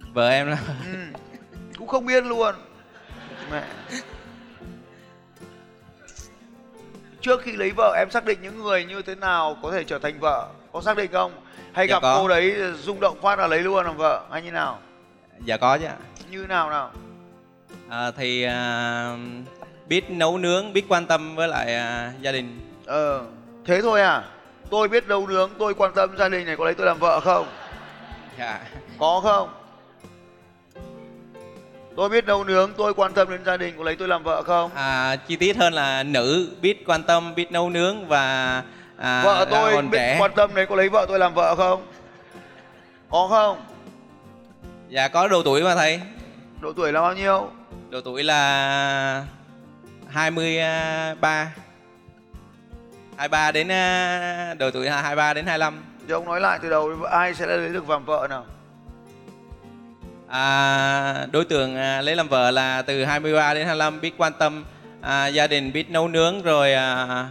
Vợ 0.14 0.28
em 0.28 0.46
là 0.46 0.58
ừ, 0.84 0.98
cũng 1.78 1.88
không 1.88 2.06
biết 2.06 2.24
luôn. 2.24 2.54
Mẹ. 3.50 3.62
Trước 7.20 7.42
khi 7.42 7.52
lấy 7.52 7.72
vợ 7.76 7.94
em 7.98 8.10
xác 8.10 8.24
định 8.24 8.38
những 8.42 8.62
người 8.62 8.84
như 8.84 9.02
thế 9.02 9.14
nào 9.14 9.56
có 9.62 9.70
thể 9.72 9.84
trở 9.84 9.98
thành 9.98 10.20
vợ? 10.20 10.48
Có 10.72 10.80
xác 10.80 10.96
định 10.96 11.12
không? 11.12 11.32
Hay 11.72 11.88
dạ 11.88 11.94
gặp 11.94 12.02
có. 12.02 12.18
cô 12.20 12.28
đấy 12.28 12.56
rung 12.82 13.00
động 13.00 13.20
phát 13.22 13.38
là 13.38 13.46
lấy 13.46 13.60
luôn 13.60 13.84
làm 13.84 13.96
vợ 13.96 14.24
hay 14.30 14.42
như 14.42 14.50
nào? 14.50 14.78
Dạ 15.44 15.56
có 15.56 15.78
chứ 15.78 15.86
như 16.30 16.46
nào 16.46 16.70
nào? 16.70 16.90
À, 17.88 18.10
thì 18.10 18.42
à, 18.42 19.16
biết 19.86 20.10
nấu 20.10 20.38
nướng 20.38 20.72
biết 20.72 20.84
quan 20.88 21.06
tâm 21.06 21.36
với 21.36 21.48
lại 21.48 21.74
à, 21.74 22.12
gia 22.20 22.32
đình. 22.32 22.60
Ờ 22.86 23.22
thế 23.64 23.82
thôi 23.82 24.02
à? 24.02 24.24
Tôi 24.70 24.88
biết 24.88 25.08
nấu 25.08 25.26
nướng 25.26 25.50
tôi 25.58 25.74
quan 25.74 25.92
tâm 25.94 26.16
gia 26.18 26.28
đình 26.28 26.46
này 26.46 26.56
có 26.56 26.64
lấy 26.64 26.74
tôi 26.74 26.86
làm 26.86 26.98
vợ 26.98 27.20
không? 27.20 27.46
Dạ. 28.38 28.60
Có 28.98 29.20
không 29.24 29.65
tôi 31.96 32.08
biết 32.08 32.26
nấu 32.26 32.44
nướng 32.44 32.72
tôi 32.76 32.94
quan 32.94 33.12
tâm 33.12 33.30
đến 33.30 33.44
gia 33.44 33.56
đình 33.56 33.74
có 33.78 33.84
lấy 33.84 33.96
tôi 33.96 34.08
làm 34.08 34.22
vợ 34.22 34.42
không? 34.42 34.70
À, 34.74 35.16
chi 35.16 35.36
tiết 35.36 35.56
hơn 35.56 35.72
là 35.72 36.02
nữ 36.02 36.48
biết 36.60 36.86
quan 36.86 37.02
tâm 37.02 37.34
biết 37.34 37.52
nấu 37.52 37.70
nướng 37.70 38.08
và 38.08 38.62
à, 38.96 39.22
vợ 39.24 39.46
tôi 39.50 39.72
còn 39.74 39.90
biết 39.90 39.98
trẻ. 39.98 40.16
quan 40.20 40.32
tâm 40.36 40.54
đấy 40.54 40.66
có 40.66 40.76
lấy 40.76 40.88
vợ 40.88 41.06
tôi 41.08 41.18
làm 41.18 41.34
vợ 41.34 41.54
không? 41.54 41.86
Có 43.10 43.26
không? 43.30 43.64
Dạ 44.88 45.08
có 45.08 45.28
độ 45.28 45.42
tuổi 45.42 45.62
mà 45.62 45.74
thầy. 45.74 46.00
Độ 46.60 46.72
tuổi 46.72 46.92
là 46.92 47.00
bao 47.00 47.14
nhiêu? 47.14 47.50
Độ 47.90 48.00
tuổi 48.00 48.24
là 48.24 49.24
23 50.08 51.52
23 53.16 53.52
đến 53.52 53.68
à, 53.72 54.54
độ 54.58 54.70
tuổi 54.70 54.86
là 54.86 55.02
23 55.02 55.34
đến 55.34 55.46
25 55.46 55.84
thì 56.06 56.12
ông 56.12 56.24
nói 56.24 56.40
lại 56.40 56.58
từ 56.62 56.70
đầu 56.70 56.92
ai 57.10 57.34
sẽ 57.34 57.46
lấy 57.46 57.68
được 57.68 57.90
làm 57.90 58.04
vợ 58.04 58.26
nào 58.30 58.44
à, 60.28 61.26
đối 61.32 61.44
tượng 61.44 61.76
à, 61.76 62.02
lấy 62.02 62.16
làm 62.16 62.28
vợ 62.28 62.50
là 62.50 62.82
từ 62.82 63.04
23 63.04 63.54
đến 63.54 63.66
25 63.66 64.00
biết 64.00 64.14
quan 64.18 64.32
tâm 64.38 64.64
à, 65.00 65.26
gia 65.26 65.46
đình 65.46 65.72
biết 65.72 65.90
nấu 65.90 66.08
nướng 66.08 66.42
rồi 66.42 66.72
à, 66.72 67.28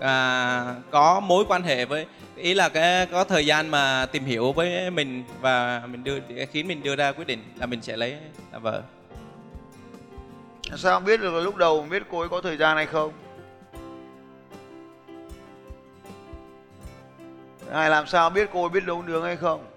à, 0.00 0.74
có 0.90 1.20
mối 1.20 1.44
quan 1.48 1.62
hệ 1.62 1.84
với 1.84 2.06
ý 2.36 2.54
là 2.54 2.68
cái 2.68 3.06
có 3.06 3.24
thời 3.24 3.46
gian 3.46 3.68
mà 3.68 4.06
tìm 4.12 4.24
hiểu 4.24 4.52
với 4.52 4.90
mình 4.90 5.24
và 5.40 5.82
mình 5.86 6.04
đưa 6.04 6.18
khiến 6.50 6.68
mình 6.68 6.82
đưa 6.82 6.96
ra 6.96 7.12
quyết 7.12 7.26
định 7.26 7.44
là 7.56 7.66
mình 7.66 7.82
sẽ 7.82 7.96
lấy 7.96 8.16
làm 8.52 8.62
vợ. 8.62 8.82
Sao 10.76 11.00
biết 11.00 11.20
được 11.20 11.34
là 11.34 11.40
lúc 11.40 11.56
đầu 11.56 11.86
biết 11.90 12.02
cô 12.10 12.20
ấy 12.20 12.28
có 12.28 12.40
thời 12.40 12.56
gian 12.56 12.76
hay 12.76 12.86
không? 12.86 13.12
Ngài 17.70 17.90
làm 17.90 18.06
sao 18.06 18.30
biết 18.30 18.50
cô 18.52 18.62
ấy 18.62 18.68
biết 18.68 18.84
nấu 18.86 19.02
nướng 19.02 19.22
hay 19.22 19.36
không? 19.36 19.75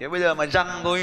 Thế 0.00 0.08
bây 0.08 0.20
giờ 0.20 0.34
mà 0.34 0.46
răng 0.46 0.84
ấy 0.84 1.02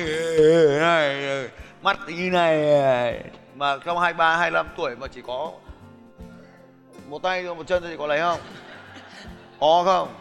này 0.80 1.50
mắt 1.82 1.98
như 2.08 2.30
này 2.32 3.24
mà 3.56 3.78
trong 3.86 4.00
23 4.00 4.38
25 4.38 4.68
tuổi 4.78 4.96
mà 4.96 5.08
chỉ 5.08 5.22
có 5.28 5.52
một 7.08 7.24
tay 7.24 7.44
một 7.44 7.68
chân 7.68 7.84
thì 7.84 7.98
có 7.98 8.08
lấy 8.08 8.20
không 8.20 8.40
có 9.60 9.84
không 9.86 10.14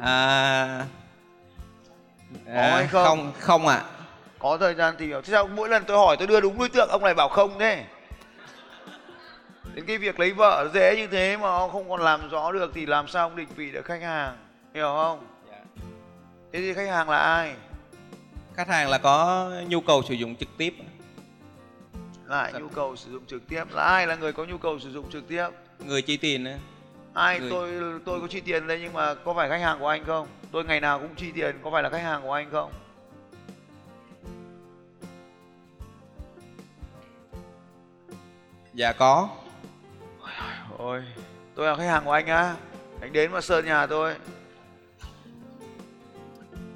à, 0.00 0.86
Có 2.46 2.62
hay 2.62 2.86
không? 2.86 3.04
không 3.04 3.32
không 3.40 3.66
ạ 3.66 3.76
à. 3.76 3.84
có 4.38 4.58
thời 4.58 4.74
gian 4.74 4.94
tìm 4.98 5.08
hiểu 5.08 5.22
thế 5.22 5.32
sao 5.32 5.46
mỗi 5.46 5.68
lần 5.68 5.84
tôi 5.86 5.96
hỏi 5.96 6.16
tôi 6.16 6.26
đưa 6.26 6.40
đúng 6.40 6.58
đối 6.58 6.68
tượng 6.68 6.88
ông 6.88 7.04
này 7.04 7.14
bảo 7.14 7.28
không 7.28 7.58
thế 7.58 7.84
đến 9.74 9.84
cái 9.86 9.98
việc 9.98 10.20
lấy 10.20 10.32
vợ 10.32 10.68
dễ 10.74 10.96
như 10.96 11.06
thế 11.06 11.36
mà 11.36 11.48
ông 11.48 11.70
không 11.70 11.88
còn 11.90 12.00
làm 12.00 12.28
rõ 12.28 12.52
được 12.52 12.70
thì 12.74 12.86
làm 12.86 13.08
sao 13.08 13.26
ông 13.26 13.36
định 13.36 13.48
vị 13.56 13.70
được 13.70 13.84
khách 13.84 14.02
hàng 14.02 14.36
hiểu 14.74 14.92
không. 14.96 15.29
Thế 16.52 16.60
thì 16.60 16.74
khách 16.74 16.88
hàng 16.88 17.08
là 17.10 17.18
ai? 17.18 17.54
Khách 18.54 18.68
hàng 18.68 18.88
là 18.90 18.98
có 18.98 19.50
nhu 19.68 19.80
cầu 19.80 20.02
sử 20.02 20.14
dụng 20.14 20.36
trực 20.36 20.48
tiếp. 20.56 20.74
Lại 22.26 22.52
nhu 22.60 22.68
cầu 22.68 22.96
sử 22.96 23.12
dụng 23.12 23.26
trực 23.26 23.48
tiếp? 23.48 23.64
Là 23.72 23.82
ai 23.82 24.06
là 24.06 24.14
người 24.14 24.32
có 24.32 24.44
nhu 24.44 24.58
cầu 24.58 24.78
sử 24.78 24.92
dụng 24.92 25.10
trực 25.10 25.28
tiếp? 25.28 25.48
Người 25.86 26.02
chi 26.02 26.16
tiền 26.16 26.44
á. 26.44 26.58
ai? 27.14 27.40
Người- 27.40 27.50
tôi 27.50 27.70
tôi 28.04 28.20
có 28.20 28.26
chi 28.26 28.40
tiền 28.40 28.66
đây 28.66 28.78
nhưng 28.82 28.92
mà 28.92 29.14
có 29.14 29.34
phải 29.34 29.48
khách 29.48 29.60
hàng 29.60 29.78
của 29.80 29.88
anh 29.88 30.04
không? 30.04 30.26
Tôi 30.52 30.64
ngày 30.64 30.80
nào 30.80 30.98
cũng 30.98 31.14
chi 31.14 31.32
tiền 31.34 31.58
có 31.64 31.70
phải 31.70 31.82
là 31.82 31.90
khách 31.90 32.02
hàng 32.02 32.22
của 32.22 32.32
anh 32.32 32.50
không? 32.50 32.72
Dạ 38.74 38.92
có. 38.92 39.28
Ôi. 40.78 41.02
Tôi 41.54 41.66
là 41.66 41.76
khách 41.76 41.86
hàng 41.86 42.04
của 42.04 42.12
anh 42.12 42.26
á. 42.26 42.54
Anh 43.00 43.12
đến 43.12 43.32
mà 43.32 43.40
sơn 43.40 43.64
nhà 43.66 43.86
tôi 43.86 44.14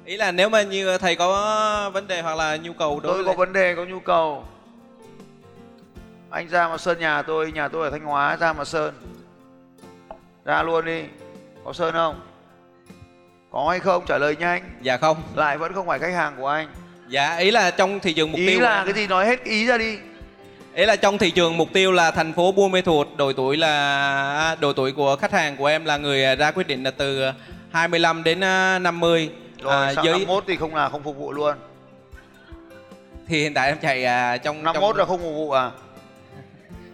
ý 0.05 0.17
là 0.17 0.31
nếu 0.31 0.49
mà 0.49 0.61
như 0.61 0.97
thầy 0.97 1.15
có 1.15 1.89
vấn 1.93 2.07
đề 2.07 2.21
hoặc 2.21 2.35
là 2.35 2.57
nhu 2.57 2.73
cầu 2.73 2.99
đối 2.99 3.13
tôi 3.13 3.23
với 3.23 3.33
có 3.33 3.37
vấn 3.37 3.53
đề 3.53 3.75
có 3.75 3.85
nhu 3.85 3.99
cầu. 3.99 4.43
Anh 6.29 6.47
ra 6.49 6.67
mà 6.67 6.77
sơn 6.77 6.99
nhà 6.99 7.21
tôi 7.21 7.51
nhà 7.51 7.67
tôi 7.67 7.83
ở 7.83 7.91
thanh 7.91 8.05
hóa 8.05 8.35
ra 8.35 8.53
mà 8.53 8.65
sơn. 8.65 8.93
Ra 10.45 10.63
luôn 10.63 10.85
đi. 10.85 11.03
Có 11.65 11.73
sơn 11.73 11.93
không? 11.93 12.21
Có 13.51 13.67
hay 13.69 13.79
không? 13.79 14.03
Trả 14.07 14.17
lời 14.17 14.35
nhanh. 14.39 14.63
Dạ 14.81 14.97
không. 14.97 15.17
Lại 15.35 15.57
vẫn 15.57 15.73
không 15.73 15.87
phải 15.87 15.99
khách 15.99 16.13
hàng 16.13 16.35
của 16.37 16.47
anh. 16.47 16.67
Dạ 17.07 17.37
ý 17.37 17.51
là 17.51 17.71
trong 17.71 17.99
thị 17.99 18.13
trường 18.13 18.31
mục 18.31 18.39
ý 18.39 18.47
tiêu 18.47 18.59
là 18.59 18.83
cái 18.85 18.93
gì 18.93 19.07
nói 19.07 19.25
hết 19.25 19.43
ý 19.43 19.65
ra 19.65 19.77
đi. 19.77 19.97
Ý 20.73 20.85
là 20.85 20.95
trong 20.95 21.17
thị 21.17 21.31
trường 21.31 21.57
mục 21.57 21.69
tiêu 21.73 21.91
là 21.91 22.11
thành 22.11 22.33
phố 22.33 22.51
Buôn 22.51 22.71
Mê 22.71 22.81
Thuột 22.81 23.07
độ 23.17 23.33
tuổi 23.33 23.57
là 23.57 24.55
độ 24.59 24.73
tuổi 24.73 24.91
của 24.91 25.15
khách 25.15 25.31
hàng 25.31 25.57
của 25.57 25.65
em 25.65 25.85
là 25.85 25.97
người 25.97 26.35
ra 26.35 26.51
quyết 26.51 26.67
định 26.67 26.83
là 26.83 26.91
từ 26.91 27.31
25 27.71 28.23
đến 28.23 28.43
à, 28.43 28.79
50 28.79 29.29
rồi 29.65 29.85
à, 29.85 29.93
sang 29.93 30.03
với 30.03 30.11
51 30.11 30.43
thì 30.47 30.57
không 30.57 30.75
là 30.75 30.89
không 30.89 31.03
phục 31.03 31.17
vụ 31.17 31.31
luôn. 31.31 31.57
Thì 33.27 33.41
hiện 33.41 33.53
tại 33.53 33.69
em 33.69 33.77
chạy 33.79 34.05
à, 34.05 34.37
trong 34.37 34.63
51 34.63 34.95
trong, 34.95 34.99
là 34.99 35.05
không 35.05 35.21
phục 35.21 35.33
vụ 35.33 35.51
à? 35.51 35.71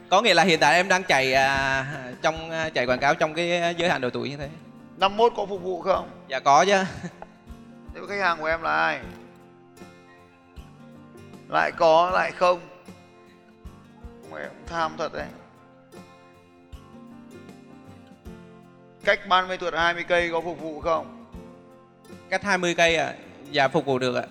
Có 0.10 0.22
nghĩa 0.22 0.34
là 0.34 0.44
hiện 0.44 0.60
tại 0.60 0.76
em 0.76 0.88
đang 0.88 1.04
chạy 1.04 1.34
à, 1.34 1.86
trong 2.22 2.52
à, 2.52 2.70
chạy 2.70 2.86
quảng 2.86 3.00
cáo 3.00 3.16
trong 3.16 3.34
cái 3.34 3.76
giới 3.78 3.90
hạn 3.90 4.02
độ 4.02 4.10
tuổi 4.10 4.30
như 4.30 4.38
thế. 4.38 4.50
51 4.98 5.34
có 5.36 5.46
phục 5.46 5.64
vụ 5.64 5.82
không? 5.82 6.10
Dạ 6.28 6.40
có 6.40 6.66
chứ. 6.66 6.84
Thế 7.94 8.02
khách 8.10 8.20
hàng 8.20 8.38
của 8.40 8.46
em 8.46 8.62
là 8.62 8.76
ai? 8.76 9.00
Lại 11.50 11.72
có 11.78 12.10
lại 12.10 12.32
không? 12.32 12.60
Cũng 14.30 14.40
tham 14.66 14.92
thật 14.98 15.14
đấy. 15.14 15.28
Cách 19.06 19.28
30 19.28 19.58
tuột 19.58 19.74
20 19.74 20.04
cây 20.08 20.30
có 20.32 20.42
phục 20.42 20.60
vụ 20.60 20.82
không 20.82 21.21
cách 22.32 22.44
20 22.44 22.74
cây 22.74 22.96
à 22.96 23.14
dạ 23.52 23.68
phục 23.68 23.86
vụ 23.86 24.00
được 24.00 24.16
ạ. 24.16 24.24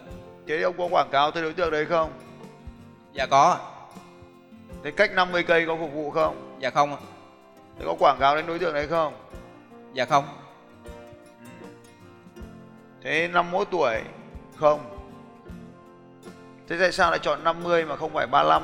Thế 0.47 0.57
thì 0.57 0.63
ông 0.63 0.75
có 0.79 0.89
quảng 0.91 1.09
cáo 1.13 1.31
tới 1.31 1.43
đối 1.43 1.53
tượng 1.53 1.71
đấy 1.71 1.87
không? 1.87 2.13
Dạ 3.13 3.27
có 3.27 3.59
thế 4.85 4.91
cách 4.91 5.13
50 5.13 5.43
cây 5.43 5.67
có 5.67 5.77
phục 5.77 5.93
vụ 5.93 6.11
không? 6.11 6.57
Dạ 6.61 6.71
không 6.71 6.91
ạ. 6.91 6.99
Thế 7.79 7.85
có 7.87 7.95
quảng 7.99 8.17
cáo 8.21 8.37
đến 8.37 8.47
đối 8.47 8.59
tượng 8.59 8.75
đấy 8.75 8.87
không? 8.87 9.15
Dạ 9.95 10.05
không. 10.05 10.25
Thế 13.03 13.29
51 13.29 13.69
tuổi 13.71 14.01
không. 14.57 14.81
Thế 16.69 16.77
tại 16.81 16.93
sao 16.93 17.11
lại 17.11 17.19
chọn 17.23 17.45
50 17.45 17.85
mà 17.85 17.97
không 17.97 18.13
phải 18.13 18.27
35? 18.27 18.63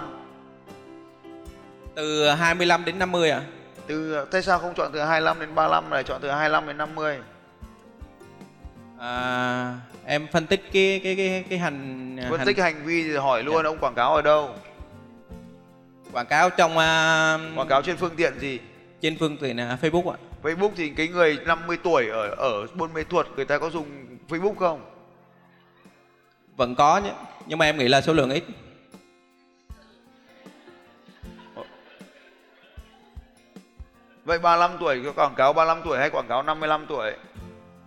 từ 1.94 2.28
25 2.28 2.84
đến 2.84 2.98
50 2.98 3.30
à 3.30 3.42
Từ 3.86 4.24
tại 4.30 4.42
sao 4.42 4.58
không 4.58 4.74
chọn 4.74 4.90
từ 4.92 5.00
25 5.00 5.40
đến 5.40 5.54
35 5.54 5.90
mà 5.90 5.94
lại 5.94 6.04
chọn 6.04 6.20
từ 6.22 6.30
25 6.30 6.66
đến 6.66 6.76
50? 6.76 7.18
À, 8.98 9.80
em 10.06 10.26
phân 10.32 10.46
tích 10.46 10.62
cái 10.72 11.00
cái 11.04 11.16
cái 11.16 11.44
cái 11.48 11.58
hành 11.58 12.16
Phân 12.30 12.38
hành 12.38 12.46
tích 12.46 12.58
hành 12.58 12.84
vi 12.84 13.02
thì 13.02 13.16
hỏi 13.16 13.42
luôn 13.42 13.64
ông 13.64 13.78
quảng 13.78 13.94
cáo 13.94 14.14
ở 14.14 14.22
đâu? 14.22 14.54
quảng 16.12 16.26
cáo 16.26 16.50
trong 16.50 16.78
à, 16.78 17.38
Quảng 17.56 17.68
cáo 17.68 17.82
trên 17.82 17.96
phương 17.96 18.16
tiện 18.16 18.38
gì? 18.38 18.60
trên 19.00 19.18
phương 19.18 19.36
tiện 19.36 19.56
à, 19.60 19.78
Facebook 19.82 20.10
ạ. 20.10 20.16
Facebook 20.42 20.70
thì 20.76 20.90
cái 20.90 21.08
người 21.08 21.38
50 21.46 21.78
tuổi 21.82 22.08
ở 22.08 22.30
ở 22.30 22.66
Buôn 22.74 22.92
Mê 22.94 23.04
Thuột 23.04 23.26
người 23.36 23.44
ta 23.44 23.58
có 23.58 23.70
dùng 23.70 23.86
Facebook 24.28 24.54
không? 24.54 24.80
Vẫn 26.56 26.74
có 26.74 26.98
nhé, 26.98 27.12
nhưng 27.46 27.58
mà 27.58 27.64
em 27.64 27.78
nghĩ 27.78 27.88
là 27.88 28.00
số 28.00 28.12
lượng 28.12 28.30
ít. 28.30 28.44
Vậy 34.24 34.38
35 34.38 34.78
tuổi 34.80 35.02
có 35.04 35.12
quảng 35.12 35.34
cáo 35.34 35.52
35 35.52 35.82
tuổi 35.84 35.98
hay 35.98 36.10
quảng 36.10 36.28
cáo 36.28 36.42
55 36.42 36.86
tuổi? 36.88 37.12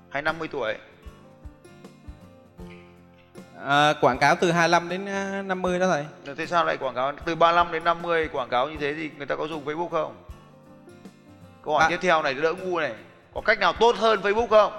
Hay 0.09 0.21
50 0.21 0.47
tuổi? 0.47 0.75
À, 3.65 3.93
quảng 4.01 4.17
cáo 4.17 4.35
từ 4.35 4.51
25 4.51 4.89
đến 4.89 5.05
à, 5.05 5.41
50 5.45 5.79
đó 5.79 5.87
thầy. 5.87 6.35
Thế 6.37 6.45
sao 6.45 6.65
lại 6.65 6.77
quảng 6.77 6.95
cáo 6.95 7.11
từ 7.25 7.35
35 7.35 7.71
đến 7.71 7.83
50 7.83 8.27
quảng 8.31 8.49
cáo 8.49 8.69
như 8.69 8.77
thế 8.79 8.93
thì 8.93 9.09
người 9.17 9.25
ta 9.25 9.35
có 9.35 9.47
dùng 9.47 9.65
Facebook 9.65 9.89
không? 9.89 10.15
Câu 11.65 11.73
hỏi 11.73 11.83
À. 11.83 11.89
tiếp 11.89 11.97
theo 12.01 12.21
này 12.23 12.33
đỡ 12.33 12.53
ngu 12.53 12.79
này. 12.79 12.93
Có 13.33 13.41
cách 13.41 13.59
nào 13.59 13.73
tốt 13.73 13.95
hơn 13.95 14.21
Facebook 14.21 14.47
không? 14.47 14.71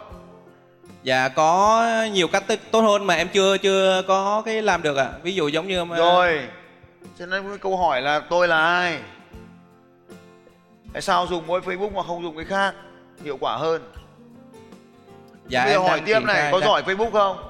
Dạ 1.02 1.28
có 1.28 1.82
nhiều 2.12 2.28
cách 2.28 2.44
tốt- 2.49 2.58
tốt 2.70 2.80
hơn 2.80 3.06
mà 3.06 3.14
em 3.14 3.28
chưa 3.28 3.56
chưa 3.58 4.02
có 4.08 4.42
cái 4.46 4.62
làm 4.62 4.82
được 4.82 4.96
ạ. 4.96 5.08
Ví 5.22 5.34
dụ 5.34 5.49
giống 5.49 5.66
như 5.68 5.84
mà 5.84 5.96
Rồi. 5.96 6.40
Cho 7.18 7.26
nên 7.26 7.49
cái 7.49 7.58
câu 7.58 7.76
hỏi 7.76 8.02
là 8.02 8.20
tôi 8.20 8.49
là 8.49 8.56
ai? 8.66 8.99
Tại 10.92 11.02
sao 11.02 11.26
dùng 11.26 11.46
mỗi 11.46 11.60
Facebook 11.60 11.92
mà 11.92 12.02
không 12.02 12.22
dùng 12.22 12.37
cái 12.37 12.44
khác? 12.44 12.75
Hiệu 13.25 13.37
quả 13.40 13.56
hơn. 13.56 13.82
dạ 15.49 15.64
Bây 15.64 15.72
giờ 15.72 15.78
hỏi 15.78 16.00
tiếp 16.06 16.20
này, 16.25 16.52
có 16.52 16.60
giỏi 16.60 16.82
Facebook 16.82 17.10
không? 17.10 17.50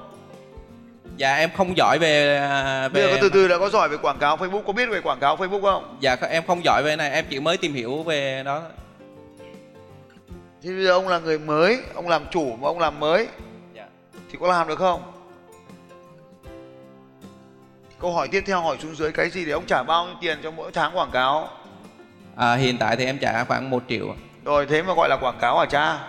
Dạ 1.17 1.35
em 1.35 1.49
không 1.57 1.77
giỏi 1.77 1.99
về 1.99 2.37
à, 2.37 2.89
Bây 2.89 3.03
giờ 3.03 3.07
về 3.07 3.17
từ 3.21 3.29
từ 3.29 3.47
đã 3.47 3.57
có 3.57 3.69
giỏi 3.69 3.89
về 3.89 3.97
quảng 3.97 4.17
cáo 4.19 4.37
Facebook, 4.37 4.63
có 4.63 4.73
biết 4.73 4.89
về 4.89 5.01
quảng 5.01 5.19
cáo 5.19 5.37
Facebook 5.37 5.61
không? 5.61 5.97
Dạ 5.99 6.15
em 6.29 6.43
không 6.47 6.61
giỏi 6.65 6.81
về 6.85 6.95
này, 6.95 7.11
em 7.11 7.25
chỉ 7.29 7.39
mới 7.39 7.57
tìm 7.57 7.73
hiểu 7.73 8.03
về 8.03 8.43
đó. 8.45 8.61
Thì 10.61 10.69
bây 10.69 10.83
giờ 10.83 10.91
ông 10.91 11.07
là 11.07 11.19
người 11.19 11.39
mới, 11.39 11.77
ông 11.93 12.07
làm 12.07 12.25
chủ 12.31 12.55
mà 12.55 12.67
ông 12.67 12.79
làm 12.79 12.99
mới 12.99 13.27
Dạ. 13.73 13.85
thì 14.31 14.37
có 14.41 14.47
làm 14.47 14.67
được 14.67 14.79
không? 14.79 15.01
Câu 17.99 18.13
hỏi 18.13 18.27
tiếp 18.31 18.43
theo 18.47 18.61
hỏi 18.61 18.77
xuống 18.81 18.95
dưới 18.95 19.11
cái 19.11 19.29
gì 19.29 19.45
để 19.45 19.51
ông 19.51 19.65
trả 19.67 19.83
bao 19.83 20.05
nhiêu 20.05 20.15
tiền 20.21 20.37
cho 20.43 20.51
mỗi 20.51 20.71
tháng 20.71 20.97
quảng 20.97 21.11
cáo? 21.11 21.49
À, 22.35 22.55
hiện 22.55 22.77
tại 22.77 22.95
thì 22.95 23.05
em 23.05 23.17
trả 23.17 23.43
khoảng 23.43 23.69
1 23.69 23.83
triệu. 23.89 24.15
Rồi 24.45 24.65
thế 24.65 24.81
mà 24.81 24.93
gọi 24.93 25.09
là 25.09 25.17
quảng 25.21 25.37
cáo 25.41 25.59
hả 25.59 25.65
cha? 25.65 25.99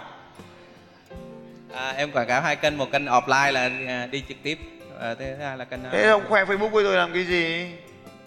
À, 1.74 1.90
em 1.96 2.12
quảng 2.12 2.28
cáo 2.28 2.40
hai 2.40 2.56
kênh, 2.56 2.78
một 2.78 2.92
kênh 2.92 3.04
offline 3.06 3.52
là 3.52 3.70
à, 3.88 4.06
đi 4.06 4.22
trực 4.28 4.36
tiếp, 4.42 4.58
à, 5.02 5.14
thứ 5.14 5.24
hai 5.34 5.56
là 5.58 5.64
kênh 5.64 5.84
à, 5.84 5.90
Thế 5.92 6.08
ông 6.08 6.22
khoe 6.28 6.44
Facebook 6.44 6.68
với 6.68 6.84
tôi 6.84 6.96
làm 6.96 7.12
cái 7.12 7.24
gì? 7.24 7.70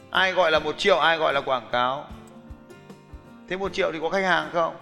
Ai 0.10 0.32
gọi 0.32 0.52
là 0.52 0.60
một 0.60 0.78
triệu, 0.78 0.98
ai 0.98 1.18
gọi 1.18 1.34
là 1.34 1.42
quảng 1.42 1.70
cáo? 1.72 2.06
Thế 3.50 3.58
một 3.58 3.74
triệu 3.74 3.92
thì 3.92 4.00
có 4.02 4.10
khách 4.10 4.24
hàng 4.24 4.50
không? 4.54 4.76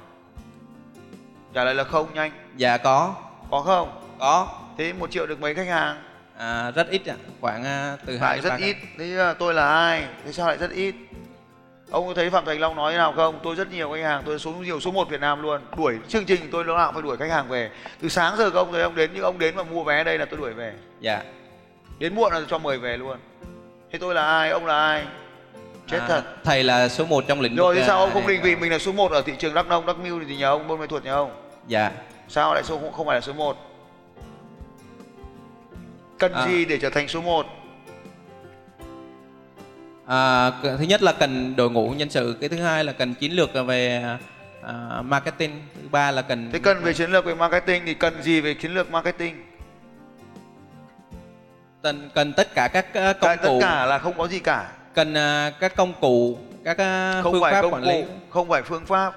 Trả 1.54 1.64
lời 1.64 1.76
là 1.76 1.84
không 1.84 2.14
nhanh. 2.14 2.32
Dạ 2.56 2.78
có, 2.78 3.16
Có 3.52 3.62
không? 3.62 4.02
có. 4.20 4.48
Thế 4.78 4.94
một 4.94 5.12
triệu 5.12 5.26
được 5.28 5.42
mấy 5.42 5.56
khách 5.56 5.68
hàng? 5.68 6.04
À, 6.38 6.72
rất 6.72 6.90
ít 6.90 7.02
ạ, 7.06 7.16
khoảng 7.42 7.64
à, 7.64 7.98
từ 8.06 8.18
hai 8.18 8.42
rất 8.42 8.54
ít. 8.58 8.76
Thế 9.00 9.34
tôi 9.40 9.54
là 9.54 9.68
ai? 9.70 10.08
Thế 10.26 10.32
sao 10.32 10.48
lại 10.48 10.58
rất 10.58 10.72
ít? 10.72 10.96
Ông 11.92 12.08
có 12.08 12.14
thấy 12.14 12.30
Phạm 12.30 12.46
Thành 12.46 12.60
Long 12.60 12.76
nói 12.76 12.92
thế 12.92 12.98
nào 12.98 13.14
không? 13.16 13.40
Tôi 13.44 13.56
rất 13.56 13.72
nhiều 13.72 13.92
khách 13.92 14.04
hàng, 14.04 14.24
tôi 14.26 14.40
số 14.40 14.52
nhiều 14.52 14.80
số 14.80 14.92
1 14.92 15.10
Việt 15.10 15.22
Nam 15.22 15.42
luôn. 15.42 15.62
Đuổi 15.78 15.98
chương 16.08 16.26
trình 16.26 16.50
tôi 16.52 16.66
lúc 16.66 16.78
nào 16.78 16.92
phải 16.92 17.02
đuổi 17.02 17.18
khách 17.18 17.30
hàng 17.32 17.48
về. 17.48 17.70
Từ 18.02 18.10
sáng 18.10 18.38
giờ 18.38 18.50
các 18.50 18.60
ông 18.60 18.72
thấy 18.72 18.82
ông 18.82 18.96
đến 18.96 19.12
nhưng 19.14 19.24
ông 19.24 19.40
đến 19.40 19.56
mà 19.56 19.64
mua 19.64 19.84
vé 19.84 20.04
đây 20.04 20.18
là 20.18 20.26
tôi 20.26 20.40
đuổi 20.40 20.54
về. 20.54 20.74
Dạ. 21.00 21.24
Đến 22.00 22.16
muộn 22.16 22.34
là 22.34 22.42
cho 22.50 22.58
mời 22.58 22.78
về 22.78 22.98
luôn. 22.98 23.18
Thế 23.92 24.00
tôi 24.00 24.16
là 24.16 24.26
ai? 24.26 24.50
Ông 24.50 24.66
là 24.66 24.88
ai? 24.88 25.06
Chết 25.88 26.00
À, 26.00 26.08
thật. 26.08 26.24
Thầy 26.44 26.64
là 26.64 26.90
số 26.90 27.06
1 27.06 27.24
trong 27.28 27.42
lĩnh 27.42 27.56
vực. 27.56 27.58
Rồi 27.58 27.76
thế 27.76 27.84
sao 27.88 27.98
à, 27.98 28.02
ông 28.02 28.14
không 28.14 28.28
định 28.28 28.42
vị 28.42 28.56
mình 28.56 28.72
là 28.72 28.80
số 28.80 28.92
1 28.92 29.12
ở 29.12 29.22
thị 29.22 29.34
trường 29.40 29.54
Đắk 29.54 29.68
Nông, 29.68 29.86
Đắk 29.86 30.00
Miu 30.00 30.22
thì 30.28 30.38
nhờ 30.38 30.50
ông 30.50 30.68
Buôn 30.68 30.80
Mê 30.80 30.88
Thuột 30.88 31.04
nhờ 31.04 31.16
ông? 31.16 31.32
Dạ. 31.68 31.92
Sao 32.28 32.54
lại 32.54 32.64
số 32.64 32.80
không, 32.96 33.06
phải 33.06 33.16
là 33.16 33.22
số 33.22 33.34
1? 33.34 33.58
Cần 36.20 36.34
À. 36.34 36.48
gì 36.48 36.66
để 36.66 36.78
trở 36.78 36.90
thành 36.90 37.08
số 37.08 37.22
1? 37.22 37.46
À, 40.08 40.52
thứ 40.62 40.86
nhất 40.88 41.04
là 41.04 41.12
cần 41.12 41.56
đội 41.56 41.72
ngũ 41.72 41.90
nhân 41.90 42.10
sự, 42.10 42.38
cái 42.40 42.50
thứ 42.50 42.58
hai 42.58 42.84
là 42.84 42.94
cần 42.94 43.14
chiến 43.14 43.32
lược 43.32 43.50
về 43.68 44.04
à, 44.64 45.02
marketing, 45.02 45.62
thứ 45.76 45.88
ba 45.92 46.12
là 46.12 46.22
cần 46.22 46.50
Thế 46.54 46.60
cần 46.60 46.84
về 46.84 46.94
chiến 46.94 47.12
lược 47.12 47.26
về 47.26 47.36
marketing 47.36 47.84
thì 47.86 47.94
cần 47.94 48.22
gì 48.24 48.42
về 48.42 48.54
chiến 48.54 48.74
lược 48.74 48.92
marketing? 48.92 49.44
Cần, 51.84 52.10
cần 52.16 52.34
tất 52.34 52.48
cả 52.56 52.68
các 52.74 52.94
à, 52.94 53.14
công 53.14 53.38
tất 53.38 53.48
cụ, 53.48 53.60
cả 53.62 53.86
là 53.86 54.00
không 54.00 54.14
có 54.18 54.28
gì 54.28 54.40
cả. 54.40 54.72
cần 54.94 55.14
à, 55.14 55.52
các 55.60 55.76
công 55.76 55.94
cụ, 56.02 56.38
các 56.64 56.78
à, 56.78 57.22
Không 57.24 57.34
phương 57.34 57.42
phải 57.42 57.54
pháp 57.54 57.62
công 57.62 57.74
quản 57.74 57.84
cụ, 57.84 57.90
lý. 57.90 58.04
không 58.30 58.50
phải 58.50 58.62
phương 58.62 58.86
pháp. 58.86 59.14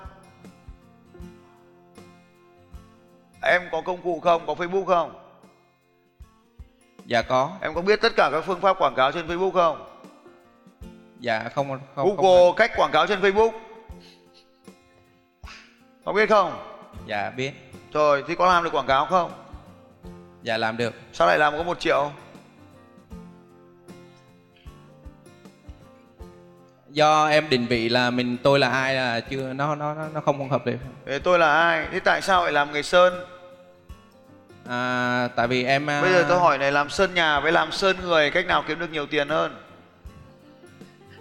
Em 3.43 3.63
có 3.73 3.81
công 3.81 4.03
cụ 4.03 4.21
không? 4.21 4.47
Có 4.47 4.55
Facebook 4.55 4.85
không? 4.85 5.13
Dạ 7.07 7.23
có. 7.23 7.53
Em 7.61 7.75
có 7.75 7.83
biết 7.83 8.01
tất 8.03 8.13
cả 8.17 8.31
các 8.33 8.41
phương 8.47 8.61
pháp 8.61 8.79
quảng 8.79 8.95
cáo 8.95 9.13
trên 9.13 9.27
Facebook 9.27 9.53
không? 9.53 9.87
Dạ 11.21 11.49
không 11.55 11.69
không. 11.69 11.81
không 11.95 12.17
Google 12.17 12.53
cách 12.57 12.71
quảng 12.77 12.93
cáo 12.93 13.07
trên 13.07 13.21
Facebook. 13.21 13.51
Có 16.05 16.13
biết 16.13 16.29
không? 16.29 16.53
Dạ 17.07 17.31
biết. 17.31 17.53
Rồi, 17.93 18.25
thì 18.29 18.35
có 18.35 18.47
làm 18.47 18.65
được 18.65 18.75
quảng 18.75 18.87
cáo 18.87 19.07
không? 19.07 19.31
Dạ 20.43 20.57
làm 20.57 20.77
được. 20.77 20.95
Sao 21.13 21.27
lại 21.29 21.39
làm 21.39 21.57
có 21.57 21.63
một 21.63 21.81
triệu? 21.81 22.13
Do 26.97 27.27
em 27.27 27.49
định 27.51 27.67
vị 27.67 27.89
là 27.89 28.11
mình 28.11 28.37
tôi 28.43 28.59
là 28.59 28.69
ai 28.69 28.95
là 28.95 29.21
chưa 29.21 29.53
nó 29.53 29.75
nó 29.75 29.95
nó 29.95 30.09
nó 30.15 30.21
không 30.21 30.51
hợp 30.51 30.67
lý. 30.67 30.73
Thế 31.07 31.19
tôi 31.19 31.39
là 31.39 31.61
ai? 31.61 31.87
Thế 31.93 32.01
tại 32.01 32.23
sao 32.23 32.43
lại 32.43 32.53
làm 32.53 32.73
người 32.73 32.83
Sơn? 32.83 33.15
À, 34.69 35.29
tại 35.37 35.47
vì 35.47 35.65
em 35.65 35.91
à, 35.91 36.03
Bây 36.03 36.13
giờ 36.13 36.25
tôi 36.29 36.41
hỏi 36.41 36.59
này 36.59 36.73
làm 36.73 36.91
sơn 36.91 37.15
nhà 37.15 37.41
với 37.41 37.53
làm 37.53 37.73
sơn 37.73 37.97
người 38.03 38.31
cách 38.31 38.47
nào 38.47 38.65
kiếm 38.69 38.79
được 38.79 38.93
nhiều 38.93 39.07
tiền 39.07 39.29
hơn? 39.29 39.57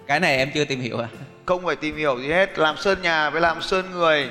cái 0.07 0.19
này 0.19 0.38
em 0.38 0.49
chưa 0.53 0.65
tìm 0.65 0.79
hiểu 0.79 0.97
à. 0.97 1.07
Không 1.45 1.65
phải 1.65 1.75
tìm 1.75 1.95
hiểu 1.95 2.19
gì 2.19 2.27
hết, 2.31 2.59
làm 2.59 2.77
sơn 2.77 3.01
nhà 3.01 3.29
với 3.29 3.41
làm 3.41 3.61
sơn 3.61 3.91
người. 3.91 4.29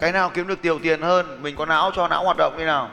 Cái 0.00 0.12
nào 0.12 0.30
kiếm 0.34 0.46
được 0.46 0.58
nhiều 0.62 0.78
tiền 0.82 1.00
hơn? 1.00 1.42
Mình 1.42 1.56
có 1.56 1.66
não 1.66 1.90
cho 1.94 2.08
não 2.08 2.24
hoạt 2.24 2.36
động 2.36 2.54
như 2.58 2.64
nào? 2.64 2.90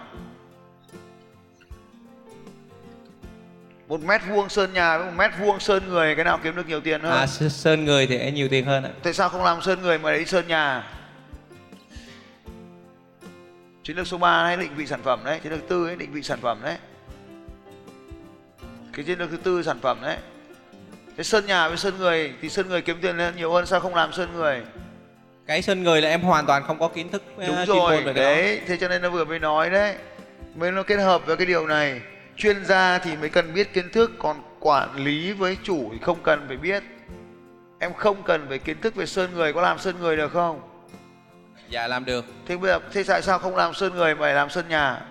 Một 3.92 4.04
mét 4.04 4.22
vuông 4.30 4.50
sơn 4.50 4.74
nhà 4.74 4.98
với 4.98 5.06
một 5.06 5.14
mét 5.18 5.32
vuông 5.40 5.60
sơn 5.60 5.90
người 5.90 6.16
cái 6.16 6.26
nào 6.26 6.40
kiếm 6.44 6.56
được 6.56 6.68
nhiều 6.68 6.82
tiền 6.82 7.02
hơn? 7.02 7.12
À 7.12 7.28
sơ- 7.28 7.50
sơn 7.50 7.86
người 7.86 8.08
thì 8.08 8.32
nhiều 8.32 8.48
tiền 8.48 8.66
hơn 8.66 8.84
ạ. 8.84 8.90
Tại 9.04 9.14
sao 9.14 9.30
không 9.30 9.44
làm 9.44 9.62
sơn 9.62 9.82
người 9.82 9.98
mà 10.00 10.12
lấy 10.12 10.26
sơn 10.26 10.48
nhà? 10.48 10.84
Chiến 13.84 13.98
lược 13.98 14.08
số 14.08 14.18
3 14.18 14.44
hay 14.44 14.58
định 14.58 14.72
vị 14.76 14.88
sản 14.88 15.00
phẩm 15.04 15.20
đấy, 15.26 15.40
chiến 15.44 15.52
lược 15.52 15.68
tư 15.70 15.88
ấy 15.88 15.96
định 15.96 16.12
vị 16.14 16.24
sản 16.24 16.40
phẩm 16.42 16.60
đấy. 16.64 16.78
Cái 18.94 19.06
chiến 19.06 19.20
lược 19.20 19.32
thứ 19.32 19.38
tư 19.38 19.64
sản 19.64 19.80
phẩm 19.82 19.98
đấy. 20.02 20.18
Cái 21.18 21.24
sơn 21.24 21.46
nhà 21.46 21.68
với 21.68 21.78
sơn 21.78 21.98
người 21.98 22.34
thì 22.42 22.50
sơn 22.50 22.70
người 22.70 22.82
kiếm 22.82 22.98
tiền 23.02 23.18
nhiều 23.36 23.52
hơn 23.54 23.66
sao 23.66 23.80
không 23.80 23.96
làm 23.96 24.14
sơn 24.14 24.30
người? 24.36 24.62
Cái 25.48 25.62
sơn 25.62 25.84
người 25.84 26.02
là 26.02 26.10
em 26.10 26.22
hoàn 26.22 26.46
toàn 26.46 26.64
không 26.64 26.80
có 26.80 26.88
kiến 26.88 27.10
thức 27.10 27.24
Đúng 27.38 27.48
chuyên 27.56 27.66
rồi, 27.66 28.04
về 28.04 28.14
đấy, 28.14 28.62
thế 28.68 28.78
cho 28.78 28.88
nên 28.88 29.02
nó 29.02 29.10
vừa 29.10 29.26
mới 29.26 29.40
nói 29.40 29.70
đấy. 29.70 29.96
Mới 30.56 30.72
nó 30.72 30.84
kết 30.84 30.98
hợp 30.98 31.26
với 31.26 31.38
cái 31.38 31.46
điều 31.46 31.68
này. 31.68 32.02
Chuyên 32.42 32.66
gia 32.66 32.98
thì 32.98 33.16
mới 33.18 33.30
cần 33.30 33.54
biết 33.54 33.74
kiến 33.74 33.90
thức, 33.92 34.12
còn 34.20 34.42
quản 34.60 34.96
lý 34.96 35.32
với 35.34 35.58
chủ 35.64 35.90
thì 35.92 36.00
không 36.02 36.18
cần 36.24 36.46
phải 36.48 36.58
biết. 36.58 36.84
Em 37.80 37.94
không 37.94 38.24
cần 38.24 38.46
phải 38.50 38.60
kiến 38.60 38.82
thức 38.82 38.96
về 38.96 39.06
sơn 39.06 39.30
người, 39.34 39.54
có 39.54 39.62
làm 39.62 39.80
sơn 39.80 39.96
người 40.00 40.18
được 40.18 40.32
không? 40.32 40.62
Dạ 41.70 41.88
làm 41.88 42.06
được. 42.06 42.26
Thế 42.46 42.58
bây 42.58 42.72
giờ 42.72 42.80
thế 42.94 43.04
tại 43.04 43.22
sao 43.22 43.40
không 43.40 43.56
làm 43.56 43.74
sơn 43.74 43.94
người 43.96 44.16
mà 44.16 44.22
lại 44.26 44.34
làm 44.34 44.50
sơn 44.50 44.66
nhà? 44.70 45.02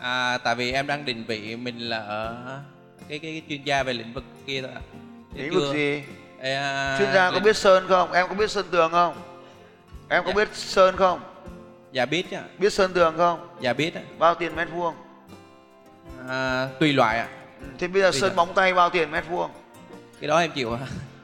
À, 0.00 0.38
tại 0.38 0.54
vì 0.54 0.72
em 0.72 0.86
đang 0.86 1.04
định 1.04 1.24
vị 1.28 1.56
mình 1.56 1.78
là 1.78 1.98
ở 1.98 2.36
cái 3.08 3.18
cái, 3.18 3.30
cái 3.32 3.42
chuyên 3.48 3.62
gia 3.64 3.82
về 3.82 3.92
lĩnh 3.92 4.12
vực 4.12 4.24
kia 4.46 4.62
thôi 4.62 4.70
ạ. 4.74 4.80
Lĩnh 5.34 5.54
vực 5.54 5.74
gì? 5.74 6.02
À, 6.40 6.96
Chuyên 6.98 7.12
gia 7.14 7.30
có 7.30 7.36
lĩnh- 7.36 7.42
biết 7.44 7.56
sơn 7.56 7.84
không? 7.88 8.12
Em 8.12 8.28
có 8.28 8.34
biết 8.34 8.50
sơn 8.50 8.66
tường 8.70 8.90
không? 8.90 9.14
Em 10.08 10.24
có 10.24 10.28
Dạ. 10.30 10.34
biết 10.34 10.48
sơn 10.54 10.96
không? 10.96 11.20
Dạ 11.98 12.06
biết 12.06 12.30
ạ. 12.34 12.42
Biết 12.58 12.72
sơn 12.72 12.92
tường 12.92 13.14
không? 13.16 13.48
Dạ 13.60 13.72
biết 13.72 13.94
ạ. 13.94 14.02
Bao 14.18 14.34
tiền 14.34 14.56
mét 14.56 14.68
vuông? 14.70 14.94
À, 16.28 16.68
tùy 16.80 16.92
loại 16.92 17.18
ạ. 17.18 17.28
Ừ, 17.60 17.66
Thế 17.78 17.88
bây 17.88 18.02
giờ 18.02 18.10
Tùy 18.10 18.20
sơn 18.20 18.28
loại. 18.28 18.36
móng 18.36 18.54
tay 18.54 18.74
bao 18.74 18.90
tiền 18.90 19.10
mét 19.10 19.24
vuông? 19.28 19.50
Cái 20.20 20.28
đó 20.28 20.38
em 20.38 20.50
chịu 20.54 20.72
ạ. 20.72 20.80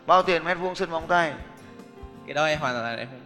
bao 0.07 0.23
tiền 0.23 0.45
mét 0.45 0.59
vuông 0.59 0.75
sân 0.75 0.91
bóng 0.91 1.07
tay 1.07 1.33
cái 2.27 2.35
đó 2.35 2.47
em 2.47 2.59
hoàn 2.59 2.75
toàn 2.75 2.99
em 2.99 3.09
không 3.11 3.21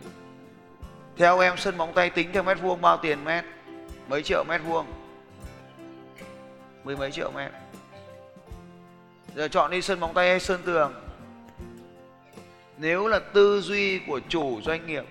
theo 1.17 1.39
em 1.39 1.57
sân 1.57 1.77
bóng 1.77 1.93
tay 1.93 2.11
tính 2.11 2.31
theo 2.33 2.43
mét 2.43 2.61
vuông 2.61 2.81
bao 2.81 2.97
tiền 2.97 3.25
mét 3.25 3.45
mấy 4.09 4.23
triệu 4.23 4.45
mét 4.49 4.61
vuông 4.65 4.87
mười 6.85 6.97
mấy 6.97 7.13
triệu 7.13 7.31
mét 7.31 7.53
giờ 9.35 9.49
chọn 9.49 9.71
đi 9.71 9.83
sân 9.83 10.01
bóng 10.01 10.15
tay 10.15 10.29
hay 10.29 10.41
sơn 10.41 10.61
tường 10.65 10.95
nếu 12.79 13.09
là 13.09 13.19
tư 13.19 13.61
duy 13.61 13.99
của 13.99 14.21
chủ 14.29 14.61
doanh 14.65 14.87
nghiệp 14.87 15.05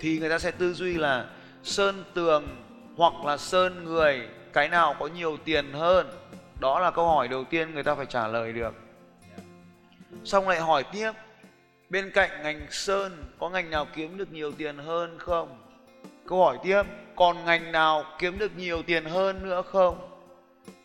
thì 0.00 0.18
người 0.18 0.30
ta 0.30 0.38
sẽ 0.38 0.50
tư 0.50 0.72
duy 0.72 0.94
là 0.94 1.26
sơn 1.62 2.04
tường 2.14 2.46
hoặc 2.96 3.24
là 3.24 3.36
sơn 3.36 3.84
người, 3.84 4.28
cái 4.52 4.68
nào 4.68 4.96
có 4.98 5.06
nhiều 5.06 5.36
tiền 5.44 5.72
hơn? 5.72 6.10
Đó 6.60 6.80
là 6.80 6.90
câu 6.90 7.08
hỏi 7.08 7.28
đầu 7.28 7.44
tiên 7.44 7.74
người 7.74 7.82
ta 7.82 7.94
phải 7.94 8.06
trả 8.06 8.28
lời 8.28 8.52
được. 8.52 8.74
Xong 10.24 10.48
lại 10.48 10.60
hỏi 10.60 10.84
tiếp, 10.92 11.12
bên 11.88 12.10
cạnh 12.10 12.30
ngành 12.42 12.66
sơn, 12.70 13.24
có 13.38 13.48
ngành 13.48 13.70
nào 13.70 13.86
kiếm 13.94 14.16
được 14.16 14.32
nhiều 14.32 14.52
tiền 14.52 14.78
hơn 14.78 15.18
không? 15.18 15.58
Câu 16.26 16.44
hỏi 16.44 16.58
tiếp, 16.62 16.82
còn 17.16 17.44
ngành 17.44 17.72
nào 17.72 18.04
kiếm 18.18 18.38
được 18.38 18.56
nhiều 18.56 18.82
tiền 18.82 19.04
hơn 19.04 19.48
nữa 19.48 19.62
không? 19.62 20.10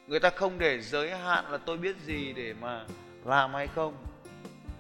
Người 0.07 0.19
ta 0.19 0.29
không 0.29 0.59
để 0.59 0.81
giới 0.81 1.11
hạn 1.11 1.51
là 1.51 1.57
tôi 1.57 1.77
biết 1.77 1.95
gì 2.05 2.33
để 2.33 2.53
mà 2.61 2.85
làm 3.25 3.53
hay 3.53 3.67
không. 3.67 3.93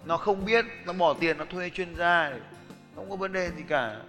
Nó 0.05 0.17
không 0.17 0.45
biết, 0.45 0.65
nó 0.85 0.93
bỏ 0.93 1.13
tiền, 1.13 1.37
nó 1.37 1.45
thuê 1.45 1.69
chuyên 1.69 1.95
gia 1.95 2.33
không 2.95 3.09
có 3.09 3.15
vấn 3.15 3.33
đề 3.33 3.51
gì 3.57 3.63
cả. 3.67 4.01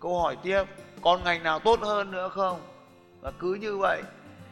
Câu 0.00 0.20
hỏi 0.20 0.36
tiếp 0.42 0.64
còn 1.02 1.24
ngành 1.24 1.42
nào 1.42 1.58
tốt 1.58 1.80
hơn 1.82 2.10
nữa 2.10 2.28
không? 2.28 2.60
Và 3.20 3.32
cứ 3.38 3.54
như 3.54 3.76
vậy 3.76 4.02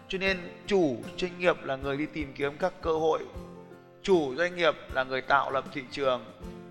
cho 0.09 0.19
nên 0.19 0.39
chủ 0.67 0.97
doanh 1.19 1.39
nghiệp 1.39 1.57
là 1.65 1.77
người 1.77 1.97
đi 1.97 2.07
tìm 2.07 2.33
kiếm 2.35 2.57
các 2.59 2.73
cơ 2.83 2.93
hội. 2.93 3.25
Chủ 4.03 4.35
doanh 4.37 4.57
nghiệp 4.57 4.75
là 4.93 5.05
người 5.05 5.21
tạo 5.21 5.51
lập 5.51 5.65
thị 5.73 5.83
trường. 5.91 6.25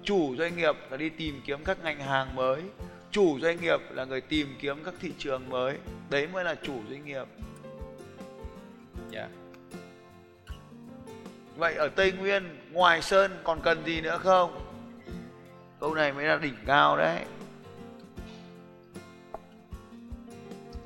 Chủ 0.04 0.36
doanh 0.38 0.58
nghiệp 0.58 0.76
là 0.90 0.98
đi 0.98 1.10
tìm 1.10 1.42
kiếm 1.46 1.64
các 1.64 1.78
ngành 1.84 2.00
hàng 2.00 2.36
mới. 2.36 2.62
Chủ 3.12 3.40
doanh 3.40 3.62
nghiệp 3.62 3.80
là 3.90 4.06
người 4.06 4.22
tìm 4.22 4.56
kiếm 4.60 4.84
các 4.84 4.94
thị 5.02 5.12
trường 5.18 5.50
mới. 5.50 5.78
Đấy 6.10 6.28
mới 6.28 6.44
là 6.44 6.56
chủ 6.56 6.74
doanh 6.90 7.06
nghiệp. 7.06 7.26
Dạ. 9.12 9.28
Vậy 11.58 11.76
ở 11.76 11.88
tây 11.88 12.12
nguyên 12.12 12.58
ngoài 12.72 13.02
sơn 13.02 13.32
còn 13.44 13.62
cần 13.62 13.86
gì 13.86 14.02
nữa 14.02 14.18
không 14.18 14.65
câu 15.80 15.94
này 15.94 16.12
mới 16.12 16.26
là 16.26 16.38
đỉnh 16.38 16.56
cao 16.66 16.98
đấy. 16.98 17.20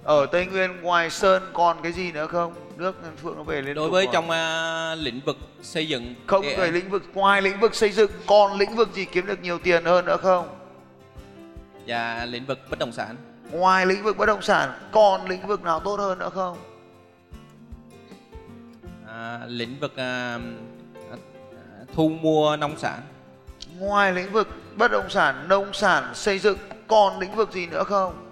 Ở 0.04 0.26
tây 0.26 0.46
nguyên 0.46 0.82
ngoài 0.82 1.10
sơn 1.10 1.44
còn 1.54 1.78
cái 1.84 1.92
gì 1.92 2.12
nữa 2.12 2.28
không? 2.28 2.54
Nước 2.78 2.96
phượng 3.24 3.38
nó 3.38 3.44
về 3.44 3.62
lên 3.62 3.76
đối 3.76 3.90
với 3.90 4.08
trong 4.14 4.26
uh, 4.26 5.06
lĩnh 5.06 5.22
vực 5.26 5.38
xây 5.62 5.88
dựng 5.88 6.16
không 6.28 6.46
về 6.58 6.72
lĩnh 6.72 6.90
vực 6.90 7.04
ngoài 7.14 7.42
lĩnh 7.42 7.60
vực 7.60 7.76
xây 7.76 7.92
dựng 7.92 8.12
còn 8.26 8.58
lĩnh 8.58 8.76
vực 8.76 8.90
gì 8.94 9.06
kiếm 9.06 9.26
được 9.26 9.42
nhiều 9.42 9.60
tiền 9.60 9.86
hơn 9.86 10.06
nữa 10.06 10.18
không? 10.18 10.48
Dạ 11.86 12.26
lĩnh 12.26 12.46
vực 12.46 12.60
bất 12.70 12.80
động 12.80 12.92
sản. 12.92 13.16
Ngoài 13.52 13.86
lĩnh 13.86 14.04
vực 14.04 14.18
bất 14.18 14.26
động 14.26 14.42
sản 14.42 14.72
còn 14.92 15.30
lĩnh 15.30 15.48
vực 15.48 15.64
nào 15.64 15.80
tốt 15.80 16.00
hơn 16.00 16.20
nữa 16.20 16.30
không? 16.30 16.58
À, 19.08 19.40
lĩnh 19.48 19.80
vực 19.80 19.98
à, 19.98 20.40
thu 21.94 22.10
mua 22.10 22.56
nông 22.56 22.78
sản 22.78 23.00
ngoài 23.80 24.14
lĩnh 24.14 24.32
vực 24.32 24.48
bất 24.76 24.92
động 24.92 25.10
sản 25.10 25.48
nông 25.48 25.74
sản 25.74 26.16
xây 26.16 26.40
dựng 26.40 26.58
còn 26.88 27.20
lĩnh 27.20 27.36
vực 27.36 27.52
gì 27.52 27.68
nữa 27.68 27.84
không? 27.84 28.26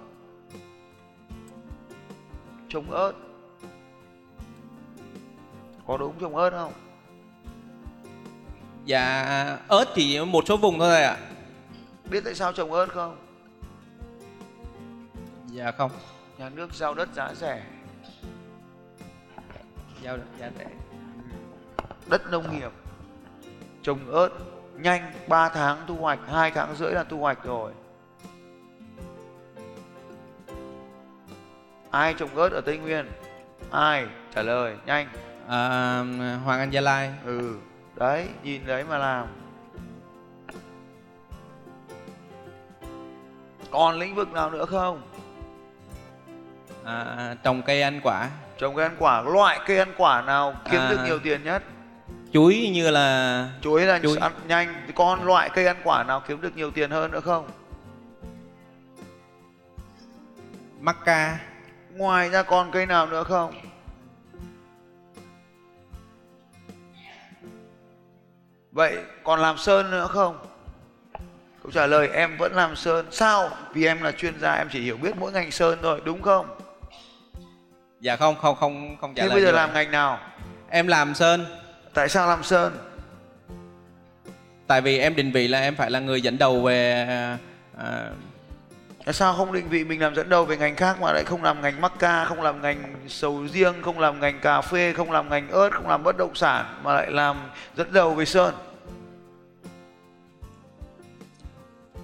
Trồng 2.69 2.91
ớt. 2.91 3.11
Có 5.87 5.97
đúng 5.97 6.19
trồng 6.19 6.35
ớt 6.35 6.49
không? 6.49 6.73
Dạ 8.85 9.57
ớt 9.67 9.85
thì 9.95 10.25
một 10.25 10.43
số 10.47 10.57
vùng 10.57 10.79
thôi 10.79 11.03
ạ. 11.03 11.17
Biết 12.09 12.21
tại 12.25 12.35
sao 12.35 12.53
trồng 12.53 12.73
ớt 12.73 12.89
không? 12.89 13.17
Dạ 15.47 15.71
không. 15.71 15.91
Nhà 16.37 16.49
nước 16.49 16.73
giao 16.73 16.93
đất 16.93 17.09
giá 17.13 17.33
rẻ. 17.33 17.63
Giao 20.01 20.17
đất 20.17 20.25
giá 20.39 20.49
rẻ. 20.59 20.67
Đất 22.07 22.31
nông 22.31 22.59
nghiệp. 22.59 22.71
Trồng 23.81 24.11
ớt 24.11 24.29
nhanh 24.77 25.11
3 25.27 25.49
tháng 25.49 25.77
thu 25.87 25.95
hoạch 25.95 26.19
2 26.31 26.51
tháng 26.51 26.75
rưỡi 26.75 26.91
là 26.91 27.03
thu 27.03 27.17
hoạch 27.17 27.43
rồi. 27.43 27.71
Ai 31.91 32.13
trồng 32.13 32.35
ớt 32.35 32.51
ở 32.51 32.61
tây 32.61 32.77
nguyên? 32.77 33.11
Ai? 33.71 34.05
Trả 34.35 34.41
lời 34.41 34.75
nhanh. 34.85 35.07
À, 35.47 36.03
hoàng 36.43 36.59
anh 36.59 36.69
gia 36.69 36.81
lai. 36.81 37.13
Ừ 37.25 37.57
đấy 37.99 38.27
nhìn 38.43 38.65
đấy 38.65 38.83
mà 38.89 38.97
làm. 38.97 39.27
Còn 43.71 43.99
lĩnh 43.99 44.15
vực 44.15 44.31
nào 44.31 44.49
nữa 44.49 44.65
không? 44.65 45.01
À, 46.83 47.35
trồng 47.43 47.61
cây 47.61 47.81
ăn 47.81 47.99
quả. 48.03 48.29
Trồng 48.57 48.75
cây 48.75 48.85
ăn 48.85 48.95
quả 48.99 49.21
loại 49.21 49.59
cây 49.67 49.77
ăn 49.77 49.93
quả 49.97 50.21
nào 50.21 50.55
kiếm 50.71 50.81
à, 50.81 50.89
được 50.89 50.97
nhiều 51.05 51.19
tiền 51.19 51.43
nhất 51.43 51.63
chuối 52.33 52.69
như 52.73 52.91
là 52.91 53.49
chuối 53.61 53.85
là 53.85 53.99
chuối. 53.99 54.17
ăn 54.17 54.31
nhanh. 54.47 54.87
Con 54.95 55.23
loại 55.23 55.49
cây 55.49 55.67
ăn 55.67 55.77
quả 55.83 56.03
nào 56.03 56.23
kiếm 56.27 56.41
được 56.41 56.55
nhiều 56.55 56.71
tiền 56.71 56.91
hơn 56.91 57.11
nữa 57.11 57.19
không? 57.19 57.49
Mắc 60.79 60.97
ca 61.05 61.39
ngoài 61.91 62.29
ra 62.29 62.43
còn 62.43 62.71
cây 62.71 62.85
nào 62.85 63.07
nữa 63.07 63.23
không? 63.23 63.53
Vậy 68.71 68.97
còn 69.23 69.39
làm 69.39 69.57
sơn 69.57 69.91
nữa 69.91 70.07
không? 70.09 70.37
Câu 71.63 71.71
trả 71.71 71.87
lời 71.87 72.09
em 72.13 72.37
vẫn 72.37 72.55
làm 72.55 72.75
sơn. 72.75 73.05
Sao? 73.11 73.49
Vì 73.73 73.85
em 73.85 74.01
là 74.01 74.11
chuyên 74.11 74.39
gia 74.39 74.53
em 74.53 74.67
chỉ 74.71 74.81
hiểu 74.81 74.97
biết 74.97 75.17
mỗi 75.17 75.31
ngành 75.31 75.51
sơn 75.51 75.79
thôi 75.81 76.01
đúng 76.05 76.21
không? 76.21 76.57
Dạ 77.99 78.15
không 78.15 78.35
không 78.35 78.55
không 78.55 78.97
không 79.01 79.13
trả 79.15 79.23
thế 79.23 79.27
lời 79.29 79.35
bây 79.35 79.43
giờ 79.43 79.51
làm 79.51 79.73
ngành 79.73 79.91
nào? 79.91 80.19
Em 80.69 80.87
làm 80.87 81.15
sơn 81.15 81.45
tại 81.97 82.09
sao 82.09 82.27
làm 82.27 82.43
sơn 82.43 82.77
tại 84.67 84.81
vì 84.81 84.97
em 84.97 85.15
định 85.15 85.31
vị 85.31 85.47
là 85.47 85.59
em 85.59 85.75
phải 85.75 85.91
là 85.91 85.99
người 85.99 86.21
dẫn 86.21 86.37
đầu 86.37 86.61
về 86.61 86.91
à, 87.77 88.09
Tại 89.05 89.13
sao 89.13 89.33
không 89.33 89.53
định 89.53 89.69
vị 89.69 89.83
mình 89.83 90.01
làm 90.01 90.15
dẫn 90.15 90.29
đầu 90.29 90.45
về 90.45 90.57
ngành 90.57 90.75
khác 90.75 91.01
mà 91.01 91.11
lại 91.11 91.23
không 91.25 91.43
làm 91.43 91.61
ngành 91.61 91.81
mắc 91.81 91.93
ca, 91.99 92.25
không 92.25 92.41
làm 92.41 92.61
ngành 92.61 92.95
sầu 93.07 93.47
riêng, 93.53 93.73
không 93.81 93.99
làm 93.99 94.19
ngành 94.19 94.39
cà 94.39 94.61
phê, 94.61 94.93
không 94.93 95.11
làm 95.11 95.29
ngành 95.29 95.49
ớt, 95.49 95.69
không 95.69 95.87
làm 95.87 96.03
bất 96.03 96.17
động 96.17 96.35
sản 96.35 96.81
mà 96.83 96.93
lại 96.93 97.11
làm 97.11 97.37
dẫn 97.75 97.93
đầu 97.93 98.13
về 98.13 98.25
sơn? 98.25 98.55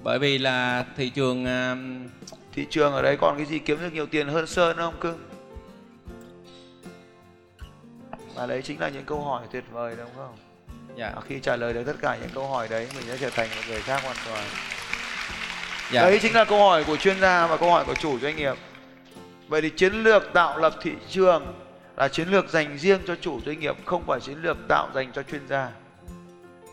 Bởi 0.03 0.19
vì 0.19 0.37
là 0.37 0.85
thị 0.97 1.09
trường 1.09 1.43
uh... 1.43 2.11
thị 2.53 2.67
trường 2.69 2.93
ở 2.93 3.01
đấy 3.01 3.17
còn 3.21 3.37
cái 3.37 3.45
gì 3.45 3.59
kiếm 3.59 3.79
được 3.81 3.93
nhiều 3.93 4.05
tiền 4.05 4.27
hơn 4.27 4.47
sơn 4.47 4.77
không 4.77 4.95
cưng? 4.99 5.32
Và 8.35 8.45
đấy 8.45 8.61
chính 8.61 8.79
là 8.79 8.89
những 8.89 9.05
câu 9.05 9.21
hỏi 9.21 9.43
tuyệt 9.51 9.63
vời 9.71 9.95
đúng 9.97 10.09
không? 10.15 10.35
Dạ. 10.97 11.13
Khi 11.27 11.39
trả 11.39 11.55
lời 11.55 11.73
được 11.73 11.83
tất 11.85 11.95
cả 12.01 12.17
những 12.21 12.29
câu 12.33 12.47
hỏi 12.47 12.67
đấy 12.67 12.87
mình 12.95 13.03
sẽ 13.07 13.17
trở 13.17 13.29
thành 13.29 13.49
một 13.55 13.61
người 13.67 13.81
khác 13.81 14.03
hoàn 14.03 14.17
toàn 14.25 14.43
dạ. 15.91 16.01
đấy 16.01 16.19
chính 16.21 16.33
là 16.33 16.45
câu 16.45 16.59
hỏi 16.59 16.83
của 16.83 16.97
chuyên 16.97 17.19
gia 17.19 17.47
và 17.47 17.57
câu 17.57 17.71
hỏi 17.71 17.85
của 17.85 17.95
chủ 17.95 18.19
doanh 18.19 18.35
nghiệp 18.35 18.55
vậy 19.47 19.61
thì 19.61 19.69
chiến 19.69 19.93
lược 19.93 20.23
tạo 20.33 20.57
lập 20.57 20.73
thị 20.81 20.91
trường 21.09 21.53
là 21.97 22.07
chiến 22.07 22.27
lược 22.27 22.49
dành 22.49 22.77
riêng 22.77 22.99
cho 23.07 23.15
chủ 23.15 23.41
doanh 23.45 23.59
nghiệp 23.59 23.75
không 23.85 24.03
phải 24.05 24.19
chiến 24.19 24.41
lược 24.41 24.57
tạo 24.67 24.89
dành 24.95 25.11
cho 25.11 25.23
chuyên 25.23 25.47
gia 25.47 25.71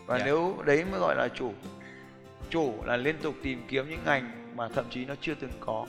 và 0.07 0.19
dạ. 0.19 0.25
nếu 0.25 0.57
đấy 0.65 0.85
mới 0.91 1.01
gọi 1.01 1.17
là 1.17 1.29
chủ 1.29 1.53
chủ 2.51 2.75
là 2.85 2.97
liên 2.97 3.19
tục 3.23 3.35
tìm 3.43 3.65
kiếm 3.69 3.91
những 3.91 4.05
ngành 4.05 4.53
mà 4.57 4.69
thậm 4.69 4.85
chí 4.91 5.05
nó 5.05 5.15
chưa 5.21 5.35
từng 5.35 5.53
có 5.61 5.87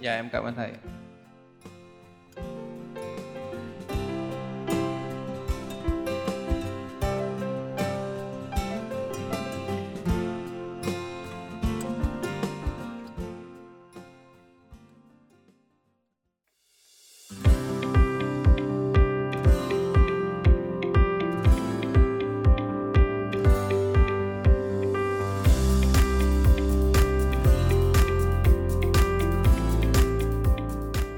dạ 0.00 0.14
em 0.14 0.28
cảm 0.32 0.44
ơn 0.44 0.54
thầy 0.54 0.70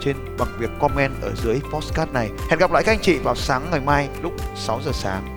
trên 0.00 0.16
bằng 0.38 0.48
việc 0.58 0.70
comment 0.80 1.12
ở 1.22 1.34
dưới 1.34 1.60
postcard 1.72 2.12
này. 2.12 2.30
Hẹn 2.50 2.58
gặp 2.58 2.72
lại 2.72 2.82
các 2.86 2.92
anh 2.92 3.02
chị 3.02 3.18
vào 3.18 3.34
sáng 3.34 3.70
ngày 3.70 3.80
mai 3.80 4.08
lúc 4.22 4.32
6 4.56 4.80
giờ 4.84 4.90
sáng. 4.94 5.36